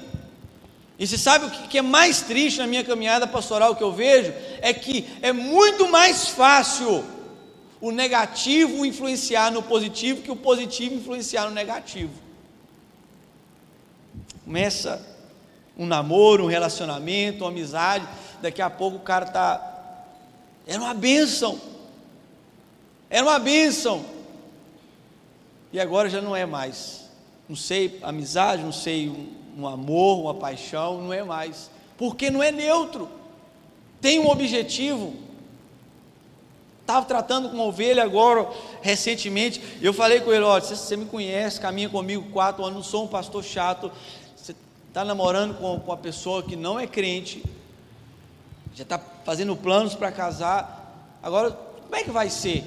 E 0.99 1.07
você 1.07 1.17
sabe 1.17 1.45
o 1.45 1.49
que 1.69 1.77
é 1.77 1.81
mais 1.81 2.19
triste 2.19 2.59
na 2.59 2.67
minha 2.67 2.83
caminhada 2.83 3.25
pastoral 3.25 3.77
que 3.77 3.83
eu 3.83 3.93
vejo? 3.93 4.33
É 4.61 4.73
que 4.73 5.07
é 5.21 5.31
muito 5.31 5.87
mais 5.87 6.27
fácil 6.27 7.05
o 7.79 7.91
negativo 7.91 8.85
influenciar 8.85 9.53
no 9.53 9.63
positivo 9.63 10.21
que 10.21 10.31
o 10.31 10.35
positivo 10.35 10.95
influenciar 10.95 11.45
no 11.45 11.51
negativo. 11.51 12.26
Começa 14.47 15.05
um 15.77 15.85
namoro, 15.85 16.45
um 16.45 16.47
relacionamento, 16.47 17.43
uma 17.43 17.49
amizade, 17.49 18.07
daqui 18.41 18.61
a 18.61 18.69
pouco 18.69 18.95
o 18.95 19.01
cara 19.01 19.25
está. 19.25 20.05
Era 20.65 20.79
uma 20.79 20.93
bênção. 20.93 21.59
Era 23.09 23.25
uma 23.25 23.39
bênção. 23.39 24.05
E 25.73 25.81
agora 25.81 26.09
já 26.09 26.21
não 26.21 26.33
é 26.33 26.45
mais. 26.45 27.09
Não 27.49 27.57
sei, 27.57 27.99
amizade, 28.01 28.63
não 28.63 28.71
sei, 28.71 29.09
um, 29.09 29.33
um 29.57 29.67
amor, 29.67 30.21
uma 30.21 30.33
paixão, 30.33 31.01
não 31.01 31.11
é 31.11 31.25
mais. 31.25 31.69
porque 31.97 32.31
não 32.31 32.41
é 32.41 32.49
neutro, 32.49 33.09
tem 33.99 34.17
um 34.17 34.29
objetivo. 34.29 35.13
Estava 36.79 37.05
tratando 37.05 37.49
com 37.49 37.55
uma 37.55 37.65
ovelha 37.65 38.01
agora, 38.01 38.49
recentemente, 38.81 39.61
eu 39.81 39.93
falei 39.93 40.21
com 40.21 40.31
ele: 40.31 40.45
olha, 40.45 40.63
você, 40.63 40.73
você 40.73 40.95
me 40.95 41.03
conhece, 41.03 41.59
caminha 41.59 41.89
comigo 41.89 42.31
quatro 42.31 42.63
anos, 42.63 42.75
não 42.77 42.83
sou 42.83 43.03
um 43.03 43.07
pastor 43.09 43.43
chato, 43.43 43.91
está 44.97 45.05
namorando 45.05 45.53
com, 45.53 45.79
com 45.79 45.91
uma 45.91 45.97
pessoa 45.97 46.41
que 46.41 46.55
não 46.55 46.79
é 46.79 46.87
crente, 46.87 47.43
já 48.73 48.81
está 48.81 48.99
fazendo 49.23 49.55
planos 49.55 49.93
para 49.93 50.11
casar, 50.11 50.91
agora 51.21 51.51
como 51.51 51.95
é 51.95 52.03
que 52.03 52.09
vai 52.09 52.31
ser? 52.31 52.63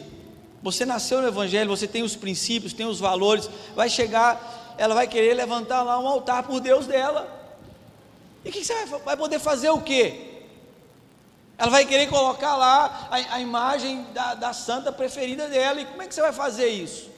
Você 0.62 0.86
nasceu 0.86 1.20
no 1.20 1.26
Evangelho, 1.26 1.68
você 1.68 1.88
tem 1.88 2.04
os 2.04 2.14
princípios, 2.14 2.72
tem 2.72 2.86
os 2.86 3.00
valores, 3.00 3.50
vai 3.74 3.90
chegar, 3.90 4.76
ela 4.78 4.94
vai 4.94 5.08
querer 5.08 5.34
levantar 5.34 5.82
lá 5.82 5.98
um 5.98 6.06
altar 6.06 6.44
por 6.44 6.60
Deus 6.60 6.86
dela. 6.86 7.28
E 8.44 8.52
que 8.52 8.64
você 8.64 8.74
vai, 8.86 9.00
vai 9.00 9.16
poder 9.16 9.40
fazer 9.40 9.70
o 9.70 9.80
quê? 9.80 10.44
Ela 11.58 11.70
vai 11.72 11.84
querer 11.84 12.06
colocar 12.06 12.54
lá 12.54 13.08
a, 13.10 13.34
a 13.34 13.40
imagem 13.40 14.06
da, 14.14 14.34
da 14.34 14.52
santa 14.52 14.92
preferida 14.92 15.48
dela. 15.48 15.80
E 15.80 15.84
como 15.84 16.00
é 16.00 16.06
que 16.06 16.14
você 16.14 16.22
vai 16.22 16.32
fazer 16.32 16.68
isso? 16.68 17.10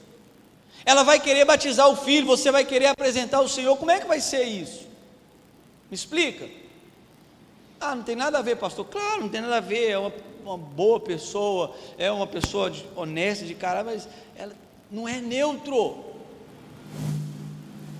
Ela 0.87 1.03
vai 1.03 1.21
querer 1.21 1.45
batizar 1.45 1.87
o 1.91 1.97
filho, 1.97 2.27
você 2.27 2.51
vai 2.51 2.65
querer 2.65 2.87
apresentar 2.87 3.43
o 3.43 3.49
Senhor. 3.49 3.77
Como 3.77 3.91
é 3.91 4.01
que 4.01 4.07
vai 4.07 4.19
ser 4.19 4.45
isso? 4.45 4.91
Me 5.93 5.97
explica. 5.97 6.49
Ah, 7.79 7.95
não 7.95 8.03
tem 8.03 8.17
nada 8.17 8.39
a 8.39 8.41
ver, 8.41 8.57
pastor. 8.57 8.87
Claro, 8.87 9.21
não 9.21 9.29
tem 9.29 9.43
nada 9.43 9.59
a 9.59 9.61
ver. 9.61 9.91
É 9.91 9.99
uma, 9.99 10.11
uma 10.43 10.57
boa 10.57 10.99
pessoa, 10.99 11.77
é 11.99 12.11
uma 12.11 12.27
pessoa 12.27 12.71
de, 12.71 12.83
honesta 12.97 13.45
de 13.45 13.55
cara, 13.55 13.85
mas 13.85 14.09
ela 14.35 14.55
não 14.91 15.07
é 15.07 15.21
neutro. 15.21 16.03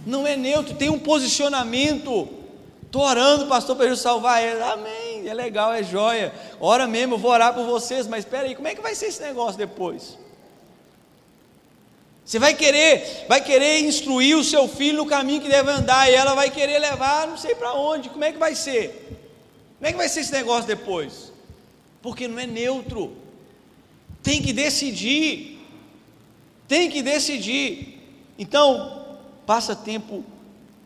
Não 0.07 0.27
é 0.27 0.35
neutro, 0.37 0.75
tem 0.75 0.89
um 0.89 0.99
posicionamento. 0.99 2.31
Estou 2.87 3.03
orando, 3.03 3.47
pastor, 3.47 3.77
para 3.77 3.85
Jesus 3.85 4.01
salvar 4.01 4.43
ele. 4.43 4.63
Amém. 4.63 5.29
É 5.29 5.35
legal, 5.35 5.75
é 5.75 5.83
joia. 5.83 6.33
Ora 6.59 6.87
mesmo, 6.87 7.17
eu 7.17 7.19
vou 7.19 7.31
orar 7.31 7.53
por 7.53 7.67
vocês, 7.67 8.07
mas 8.07 8.25
espera 8.25 8.47
aí, 8.47 8.55
como 8.55 8.69
é 8.69 8.75
que 8.75 8.81
vai 8.81 8.95
ser 8.95 9.09
esse 9.09 9.21
negócio 9.21 9.59
depois? 9.59 10.17
Você 12.33 12.39
vai 12.39 12.55
querer, 12.55 13.27
vai 13.29 13.43
querer 13.43 13.81
instruir 13.81 14.39
o 14.39 14.43
seu 14.43 14.67
filho 14.67 14.97
no 14.97 15.05
caminho 15.05 15.43
que 15.43 15.51
deve 15.51 15.71
andar, 15.71 16.11
e 16.11 16.15
ela 16.15 16.35
vai 16.35 16.49
querer 16.49 16.79
levar, 16.79 17.29
não 17.29 17.37
sei 17.37 17.55
para 17.55 17.75
onde. 17.75 18.09
Como 18.09 18.25
é 18.25 18.33
que 18.33 18.39
vai 18.39 18.55
ser? 18.55 19.21
Como 19.77 19.87
é 19.87 19.93
que 19.93 19.99
vai 19.99 20.09
ser 20.09 20.21
esse 20.21 20.33
negócio 20.33 20.67
depois? 20.67 21.31
Porque 22.01 22.27
não 22.27 22.39
é 22.39 22.47
neutro. 22.47 23.15
Tem 24.23 24.41
que 24.41 24.51
decidir. 24.51 25.61
Tem 26.67 26.89
que 26.89 27.03
decidir. 27.03 28.03
Então, 28.39 29.19
passa 29.45 29.77
tempo 29.77 30.25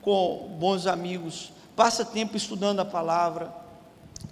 com 0.02 0.48
bons 0.58 0.84
amigos, 0.88 1.52
passa 1.76 2.04
tempo 2.04 2.36
estudando 2.36 2.80
a 2.80 2.84
palavra, 2.84 3.54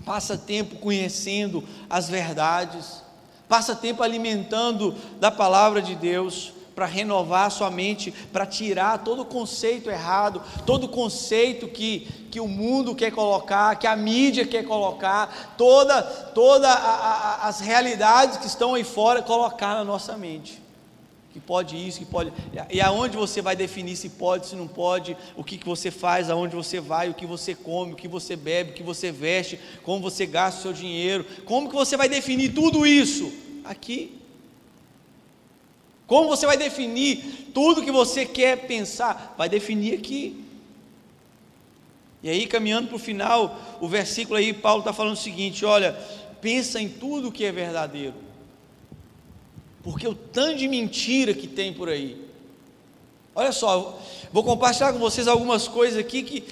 passa 0.04 0.36
tempo 0.36 0.80
conhecendo 0.80 1.62
as 1.88 2.08
verdades, 2.08 3.04
passa 3.48 3.72
tempo 3.72 4.02
alimentando 4.02 4.96
da 5.20 5.30
palavra 5.30 5.80
de 5.80 5.94
Deus 5.94 6.54
para 6.74 6.86
renovar 6.86 7.46
a 7.46 7.50
sua 7.50 7.70
mente, 7.70 8.10
para 8.32 8.44
tirar 8.44 9.04
todo 9.04 9.24
conceito 9.24 9.90
errado, 9.90 10.42
todo 10.66 10.88
conceito 10.88 11.68
que, 11.68 12.00
que 12.30 12.40
o 12.40 12.48
mundo 12.48 12.94
quer 12.94 13.12
colocar, 13.12 13.76
que 13.76 13.86
a 13.86 13.96
mídia 13.96 14.46
quer 14.46 14.64
colocar, 14.64 15.54
toda, 15.56 16.02
toda 16.02 16.68
as 17.42 17.60
realidades 17.60 18.38
que 18.38 18.46
estão 18.46 18.74
aí 18.74 18.84
fora, 18.84 19.22
colocar 19.22 19.74
na 19.74 19.84
nossa 19.84 20.16
mente 20.16 20.64
que 21.34 21.40
pode 21.40 21.76
isso, 21.76 21.98
que 21.98 22.04
pode. 22.04 22.32
E 22.70 22.80
aonde 22.80 23.16
você 23.16 23.42
vai 23.42 23.56
definir 23.56 23.96
se 23.96 24.08
pode, 24.08 24.46
se 24.46 24.54
não 24.54 24.68
pode, 24.68 25.16
o 25.34 25.42
que, 25.42 25.58
que 25.58 25.66
você 25.66 25.90
faz, 25.90 26.30
aonde 26.30 26.54
você 26.54 26.78
vai, 26.78 27.10
o 27.10 27.14
que 27.14 27.26
você 27.26 27.56
come, 27.56 27.92
o 27.92 27.96
que 27.96 28.06
você 28.06 28.36
bebe, 28.36 28.70
o 28.70 28.74
que 28.74 28.84
você 28.84 29.10
veste, 29.10 29.58
como 29.82 30.00
você 30.00 30.26
gasta 30.26 30.60
o 30.60 30.62
seu 30.62 30.72
dinheiro, 30.72 31.26
como 31.44 31.68
que 31.68 31.74
você 31.74 31.96
vai 31.96 32.08
definir 32.08 32.54
tudo 32.54 32.86
isso? 32.86 33.32
Aqui. 33.64 34.23
Como 36.06 36.28
você 36.28 36.46
vai 36.46 36.56
definir 36.56 37.50
tudo 37.54 37.82
que 37.82 37.90
você 37.90 38.26
quer 38.26 38.66
pensar? 38.66 39.34
Vai 39.38 39.48
definir 39.48 39.98
aqui. 39.98 40.44
E 42.22 42.30
aí, 42.30 42.46
caminhando 42.46 42.88
para 42.88 42.96
o 42.96 43.00
final, 43.00 43.78
o 43.80 43.88
versículo 43.88 44.38
aí, 44.38 44.52
Paulo 44.52 44.80
está 44.80 44.92
falando 44.92 45.14
o 45.14 45.20
seguinte: 45.20 45.64
olha, 45.64 45.92
pensa 46.40 46.80
em 46.80 46.88
tudo 46.88 47.32
que 47.32 47.44
é 47.44 47.52
verdadeiro 47.52 48.24
porque 49.84 50.08
o 50.08 50.14
tanto 50.14 50.56
de 50.56 50.66
mentira 50.66 51.34
que 51.34 51.46
tem 51.46 51.70
por 51.70 51.90
aí. 51.90 52.26
Olha 53.34 53.52
só, 53.52 54.00
vou 54.32 54.42
compartilhar 54.42 54.94
com 54.94 54.98
vocês 54.98 55.28
algumas 55.28 55.68
coisas 55.68 55.98
aqui 55.98 56.22
que 56.22 56.44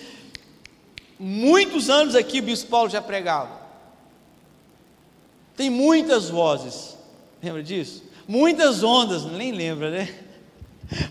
muitos 1.18 1.88
anos 1.88 2.14
aqui 2.14 2.40
o 2.40 2.42
bispo 2.42 2.68
Paulo 2.68 2.90
já 2.90 3.00
pregava. 3.00 3.58
Tem 5.56 5.70
muitas 5.70 6.28
vozes, 6.28 6.94
lembra 7.42 7.62
disso? 7.62 8.04
Muitas 8.26 8.82
ondas, 8.82 9.24
nem 9.24 9.52
lembra, 9.52 9.90
né? 9.90 10.14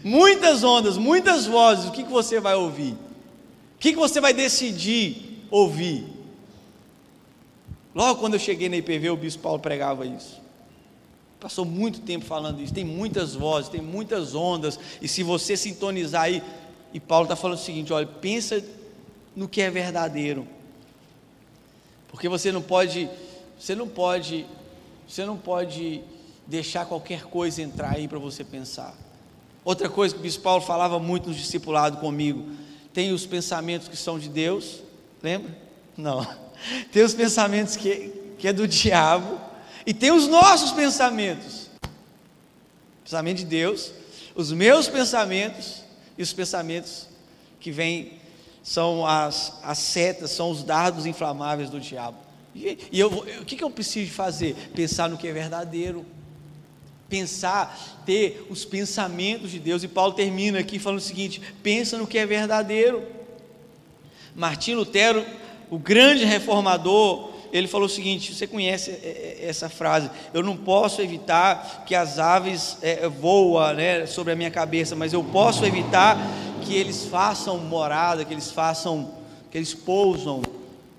Muitas 0.04 0.64
ondas, 0.64 0.98
muitas 0.98 1.46
vozes, 1.46 1.86
o 1.86 1.92
que, 1.92 2.04
que 2.04 2.12
você 2.12 2.40
vai 2.40 2.56
ouvir? 2.56 2.94
O 2.94 3.80
que, 3.80 3.94
que 3.94 4.00
você 4.00 4.22
vai 4.22 4.34
decidir 4.34 5.46
ouvir? 5.50 6.08
Logo 7.94 8.20
quando 8.20 8.36
eu 8.36 8.40
cheguei 8.40 8.70
na 8.70 8.78
IPV, 8.78 9.10
o 9.10 9.18
bispo 9.18 9.44
Paulo 9.44 9.60
pregava 9.60 10.06
isso 10.06 10.42
passou 11.42 11.66
muito 11.66 12.02
tempo 12.02 12.24
falando 12.24 12.62
isso. 12.62 12.72
Tem 12.72 12.86
muitas 12.86 13.34
vozes, 13.34 13.68
tem 13.68 13.82
muitas 13.82 14.36
ondas. 14.36 14.80
E 15.02 15.08
se 15.08 15.24
você 15.24 15.58
sintonizar 15.58 16.24
aí, 16.24 16.44
e 16.94 17.00
Paulo 17.00 17.26
está 17.26 17.36
falando 17.36 17.58
o 17.58 17.62
seguinte: 17.62 17.92
olha, 17.92 18.06
pensa 18.06 18.64
no 19.36 19.50
que 19.50 19.60
é 19.60 19.70
verdadeiro. 19.72 20.48
Porque 22.08 22.30
você 22.30 22.52
não 22.52 22.62
pode, 22.62 23.10
você 23.60 23.74
não 23.74 23.88
pode, 23.88 24.46
você 25.08 25.26
não 25.26 25.36
pode 25.36 26.02
deixar 26.52 26.86
qualquer 26.86 27.24
coisa 27.24 27.62
entrar 27.62 27.96
aí 27.96 28.10
para 28.10 28.20
você 28.20 28.44
pensar. 28.44 28.94
Outra 29.64 29.90
coisa 29.90 30.14
que 30.14 30.20
o 30.20 30.24
bispo 30.24 30.44
Paulo 30.44 30.62
falava 30.62 31.00
muito 31.00 31.30
no 31.30 31.34
discipulado 31.34 31.98
comigo, 31.98 32.52
tem 32.94 33.14
os 33.14 33.26
pensamentos 33.26 33.88
que 33.88 33.96
são 33.96 34.20
de 34.20 34.28
Deus, 34.28 34.84
lembra? 35.24 35.58
Não. 35.96 36.28
Tem 36.92 37.04
os 37.04 37.16
pensamentos 37.16 37.76
que, 37.76 38.14
que 38.38 38.48
é 38.48 38.54
do 38.54 38.68
diabo 38.68 39.42
e 39.84 39.96
tem 39.96 40.12
os 40.12 40.28
nossos 40.28 40.72
pensamentos. 40.72 41.72
Pensamento 43.04 43.38
de 43.38 43.46
Deus, 43.46 43.92
os 44.36 44.52
meus 44.52 44.88
pensamentos 44.88 45.82
e 46.16 46.22
os 46.22 46.32
pensamentos 46.32 47.08
que 47.60 47.72
vêm 47.72 48.20
são 48.62 49.08
as, 49.08 49.60
as 49.64 49.80
setas, 49.80 50.30
são 50.30 50.52
os 50.52 50.64
dardos 50.64 51.08
inflamáveis 51.08 51.72
do 51.72 51.80
diabo. 51.80 52.18
E, 52.54 52.78
e 52.92 53.00
eu, 53.00 53.26
eu, 53.26 53.42
o 53.42 53.46
que, 53.46 53.56
que 53.56 53.64
eu 53.64 53.72
preciso 53.72 54.12
fazer? 54.12 54.56
Pensar 54.76 55.10
no 55.10 55.18
que 55.18 55.28
é 55.28 55.32
verdadeiro. 55.32 56.06
Pensar, 57.12 58.02
ter 58.06 58.48
os 58.50 58.64
pensamentos 58.64 59.52
de 59.52 59.60
Deus. 59.60 59.84
E 59.84 59.88
Paulo 59.88 60.14
termina 60.14 60.60
aqui 60.60 60.80
falando 60.80 61.00
o 61.00 61.04
seguinte: 61.04 61.42
pensa 61.62 61.98
no 61.98 62.08
que 62.08 62.18
é 62.18 62.26
verdadeiro. 62.26 63.04
Martim 64.34 64.76
Lutero, 64.76 65.26
o 65.70 65.78
grande 65.78 66.24
reformador, 66.24 67.32
ele 67.52 67.68
falou 67.68 67.88
o 67.88 67.90
seguinte: 67.90 68.34
você 68.34 68.48
conhece 68.48 68.92
é, 68.92 69.40
é, 69.42 69.50
essa 69.50 69.70
frase? 69.70 70.10
Eu 70.34 70.42
não 70.42 70.56
posso 70.56 71.02
evitar 71.02 71.84
que 71.86 71.94
as 71.94 72.18
aves 72.18 72.78
é, 72.82 73.08
voam 73.08 73.74
né, 73.74 74.06
sobre 74.06 74.34
a 74.34 74.36
minha 74.36 74.52
cabeça, 74.52 74.96
mas 74.96 75.14
eu 75.14 75.24
posso 75.24 75.66
evitar 75.66 76.18
que 76.64 76.74
eles 76.74 77.06
façam 77.06 77.58
morada, 77.58 78.24
que 78.24 78.34
eles 78.34 78.50
façam, 78.50 79.12
que 79.52 79.58
eles 79.58 79.74
pousam 79.74 80.42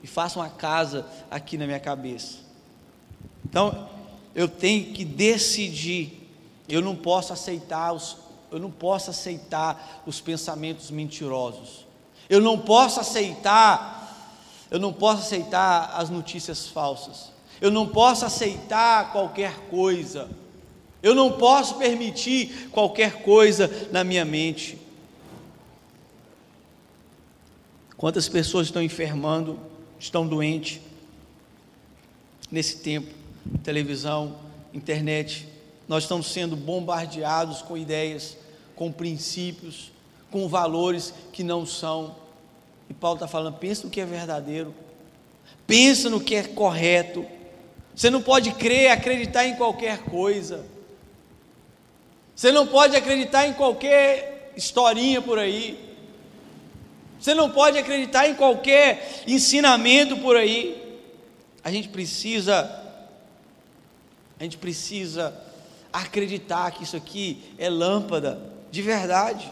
e 0.02 0.06
façam 0.06 0.42
a 0.42 0.48
casa 0.48 1.06
aqui 1.30 1.56
na 1.56 1.64
minha 1.66 1.80
cabeça. 1.80 2.38
Então, 3.44 3.88
eu 4.34 4.48
tenho 4.48 4.92
que 4.92 5.04
decidir. 5.04 6.28
Eu 6.68 6.80
não 6.80 6.96
posso 6.96 7.32
aceitar 7.32 7.92
os, 7.92 8.16
eu 8.50 8.58
não 8.58 8.70
posso 8.70 9.10
aceitar 9.10 10.02
os 10.06 10.20
pensamentos 10.20 10.90
mentirosos. 10.90 11.86
Eu 12.28 12.40
não 12.40 12.58
posso 12.58 13.00
aceitar 13.00 14.02
eu 14.72 14.78
não 14.78 14.90
posso 14.90 15.20
aceitar 15.20 15.92
as 15.94 16.08
notícias 16.08 16.66
falsas. 16.66 17.30
Eu 17.60 17.70
não 17.70 17.86
posso 17.86 18.24
aceitar 18.24 19.12
qualquer 19.12 19.54
coisa. 19.68 20.30
Eu 21.02 21.14
não 21.14 21.32
posso 21.32 21.74
permitir 21.74 22.70
qualquer 22.70 23.20
coisa 23.20 23.70
na 23.92 24.02
minha 24.02 24.24
mente. 24.24 24.78
Quantas 27.98 28.30
pessoas 28.30 28.68
estão 28.68 28.80
enfermando, 28.82 29.60
estão 30.00 30.26
doentes 30.26 30.80
nesse 32.50 32.78
tempo? 32.78 33.21
Televisão, 33.62 34.36
internet, 34.72 35.48
nós 35.88 36.04
estamos 36.04 36.26
sendo 36.32 36.56
bombardeados 36.56 37.62
com 37.62 37.76
ideias, 37.76 38.36
com 38.74 38.90
princípios, 38.90 39.92
com 40.30 40.48
valores 40.48 41.12
que 41.32 41.42
não 41.42 41.66
são 41.66 42.22
e 42.92 42.94
Paulo 42.94 43.16
está 43.16 43.26
falando: 43.26 43.56
pensa 43.56 43.84
no 43.84 43.90
que 43.90 44.02
é 44.02 44.04
verdadeiro, 44.04 44.74
pensa 45.66 46.10
no 46.10 46.20
que 46.20 46.34
é 46.34 46.42
correto. 46.42 47.24
Você 47.96 48.10
não 48.10 48.20
pode 48.20 48.52
crer, 48.52 48.90
acreditar 48.90 49.46
em 49.46 49.56
qualquer 49.56 50.00
coisa. 50.00 50.66
Você 52.36 52.52
não 52.52 52.66
pode 52.66 52.94
acreditar 52.94 53.46
em 53.46 53.54
qualquer 53.54 54.52
historinha 54.54 55.22
por 55.22 55.38
aí. 55.38 55.78
Você 57.18 57.32
não 57.32 57.50
pode 57.50 57.78
acreditar 57.78 58.28
em 58.28 58.34
qualquer 58.34 59.22
ensinamento 59.26 60.18
por 60.18 60.36
aí. 60.36 61.00
A 61.64 61.70
gente 61.70 61.88
precisa, 61.88 62.81
a 64.42 64.44
gente 64.44 64.58
precisa 64.58 65.32
acreditar 65.92 66.72
que 66.72 66.82
isso 66.82 66.96
aqui 66.96 67.40
é 67.56 67.70
lâmpada 67.70 68.42
de 68.72 68.82
verdade. 68.82 69.48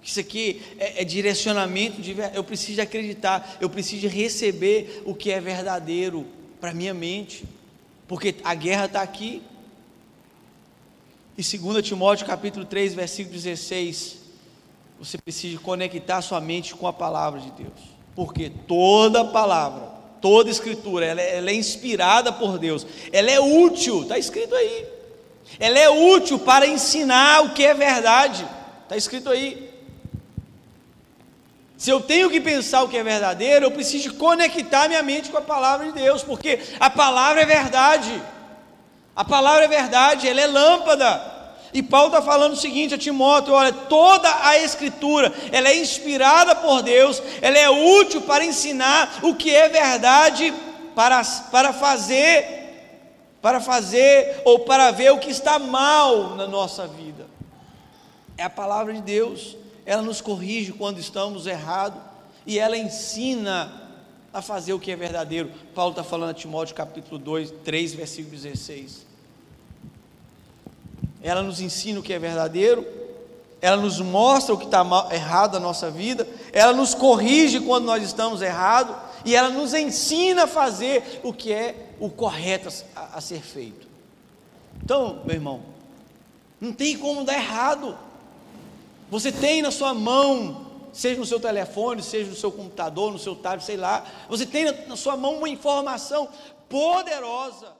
Isso 0.00 0.20
aqui 0.20 0.62
é, 0.78 1.02
é 1.02 1.04
direcionamento 1.04 2.00
de 2.00 2.14
verdade. 2.14 2.36
Eu 2.36 2.44
preciso 2.44 2.80
acreditar, 2.80 3.56
eu 3.60 3.68
preciso 3.68 4.06
receber 4.06 5.02
o 5.04 5.16
que 5.16 5.32
é 5.32 5.40
verdadeiro 5.40 6.24
para 6.60 6.72
minha 6.72 6.94
mente, 6.94 7.42
porque 8.06 8.36
a 8.44 8.54
guerra 8.54 8.84
está 8.84 9.02
aqui. 9.02 9.42
E 11.36 11.42
2 11.42 11.84
Timóteo 11.84 12.24
capítulo 12.24 12.64
3, 12.64 12.94
versículo 12.94 13.34
16, 13.34 14.16
você 15.00 15.18
precisa 15.18 15.58
conectar 15.58 16.22
sua 16.22 16.40
mente 16.40 16.72
com 16.72 16.86
a 16.86 16.92
palavra 16.92 17.40
de 17.40 17.50
Deus. 17.50 17.80
Porque 18.14 18.48
toda 18.48 19.24
palavra, 19.24 19.90
toda 20.20 20.50
escritura, 20.50 21.06
ela 21.06 21.20
é, 21.20 21.38
ela 21.38 21.50
é 21.50 21.54
inspirada 21.54 22.32
por 22.32 22.58
Deus. 22.58 22.86
Ela 23.12 23.30
é 23.30 23.40
útil, 23.40 24.02
está 24.02 24.18
escrito 24.18 24.54
aí. 24.54 24.86
Ela 25.58 25.78
é 25.78 25.88
útil 25.88 26.38
para 26.38 26.66
ensinar 26.66 27.44
o 27.44 27.50
que 27.54 27.64
é 27.64 27.74
verdade. 27.74 28.46
Está 28.84 28.96
escrito 28.96 29.30
aí. 29.30 29.70
Se 31.76 31.90
eu 31.90 32.00
tenho 32.00 32.28
que 32.28 32.40
pensar 32.40 32.82
o 32.82 32.88
que 32.88 32.98
é 32.98 33.02
verdadeiro, 33.02 33.64
eu 33.64 33.70
preciso 33.70 34.14
conectar 34.14 34.86
minha 34.86 35.02
mente 35.02 35.30
com 35.30 35.38
a 35.38 35.42
palavra 35.42 35.86
de 35.86 35.92
Deus, 35.92 36.22
porque 36.22 36.60
a 36.78 36.90
palavra 36.90 37.40
é 37.40 37.46
verdade. 37.46 38.22
A 39.16 39.24
palavra 39.24 39.64
é 39.64 39.68
verdade, 39.68 40.28
ela 40.28 40.40
é 40.40 40.46
lâmpada. 40.46 41.39
E 41.72 41.82
Paulo 41.82 42.08
está 42.08 42.20
falando 42.20 42.54
o 42.54 42.56
seguinte 42.56 42.94
a 42.94 42.98
Timóteo: 42.98 43.54
olha, 43.54 43.72
toda 43.72 44.28
a 44.46 44.58
escritura, 44.58 45.32
ela 45.52 45.68
é 45.68 45.76
inspirada 45.76 46.54
por 46.56 46.82
Deus, 46.82 47.22
ela 47.40 47.58
é 47.58 47.70
útil 47.70 48.22
para 48.22 48.44
ensinar 48.44 49.20
o 49.22 49.34
que 49.34 49.54
é 49.54 49.68
verdade, 49.68 50.52
para, 50.94 51.22
para 51.50 51.72
fazer, 51.72 53.38
para 53.40 53.60
fazer 53.60 54.42
ou 54.44 54.60
para 54.60 54.90
ver 54.90 55.12
o 55.12 55.18
que 55.18 55.30
está 55.30 55.58
mal 55.58 56.30
na 56.36 56.46
nossa 56.46 56.86
vida. 56.86 57.26
É 58.36 58.42
a 58.42 58.50
palavra 58.50 58.92
de 58.92 59.00
Deus, 59.00 59.56
ela 59.86 60.02
nos 60.02 60.20
corrige 60.20 60.72
quando 60.72 60.98
estamos 60.98 61.46
errados, 61.46 62.00
e 62.44 62.58
ela 62.58 62.76
ensina 62.76 63.72
a 64.32 64.42
fazer 64.42 64.72
o 64.72 64.78
que 64.78 64.90
é 64.90 64.96
verdadeiro. 64.96 65.50
Paulo 65.74 65.92
está 65.92 66.02
falando 66.02 66.30
a 66.30 66.34
Timóteo 66.34 66.74
capítulo 66.74 67.18
2, 67.18 67.52
3, 67.64 67.94
versículo 67.94 68.34
16 68.34 69.09
ela 71.22 71.42
nos 71.42 71.60
ensina 71.60 72.00
o 72.00 72.02
que 72.02 72.12
é 72.12 72.18
verdadeiro, 72.18 72.86
ela 73.60 73.76
nos 73.76 74.00
mostra 74.00 74.54
o 74.54 74.58
que 74.58 74.64
está 74.64 74.84
errado 75.12 75.54
na 75.54 75.60
nossa 75.60 75.90
vida, 75.90 76.26
ela 76.52 76.72
nos 76.72 76.94
corrige 76.94 77.60
quando 77.60 77.84
nós 77.84 78.02
estamos 78.02 78.40
errados, 78.40 78.96
e 79.24 79.36
ela 79.36 79.50
nos 79.50 79.74
ensina 79.74 80.44
a 80.44 80.46
fazer 80.46 81.20
o 81.22 81.32
que 81.32 81.52
é 81.52 81.90
o 82.00 82.08
correto 82.08 82.70
a, 82.96 83.18
a 83.18 83.20
ser 83.20 83.42
feito. 83.42 83.86
Então, 84.82 85.20
meu 85.26 85.34
irmão, 85.36 85.60
não 86.58 86.72
tem 86.72 86.96
como 86.96 87.22
dar 87.22 87.34
errado. 87.34 87.98
Você 89.10 89.30
tem 89.30 89.60
na 89.60 89.70
sua 89.70 89.92
mão, 89.92 90.66
seja 90.90 91.20
no 91.20 91.26
seu 91.26 91.38
telefone, 91.38 92.02
seja 92.02 92.30
no 92.30 92.36
seu 92.36 92.50
computador, 92.50 93.12
no 93.12 93.18
seu 93.18 93.36
tablet, 93.36 93.64
sei 93.64 93.76
lá, 93.76 94.06
você 94.26 94.46
tem 94.46 94.64
na 94.86 94.96
sua 94.96 95.18
mão 95.18 95.36
uma 95.36 95.48
informação 95.50 96.28
poderosa 96.66 97.79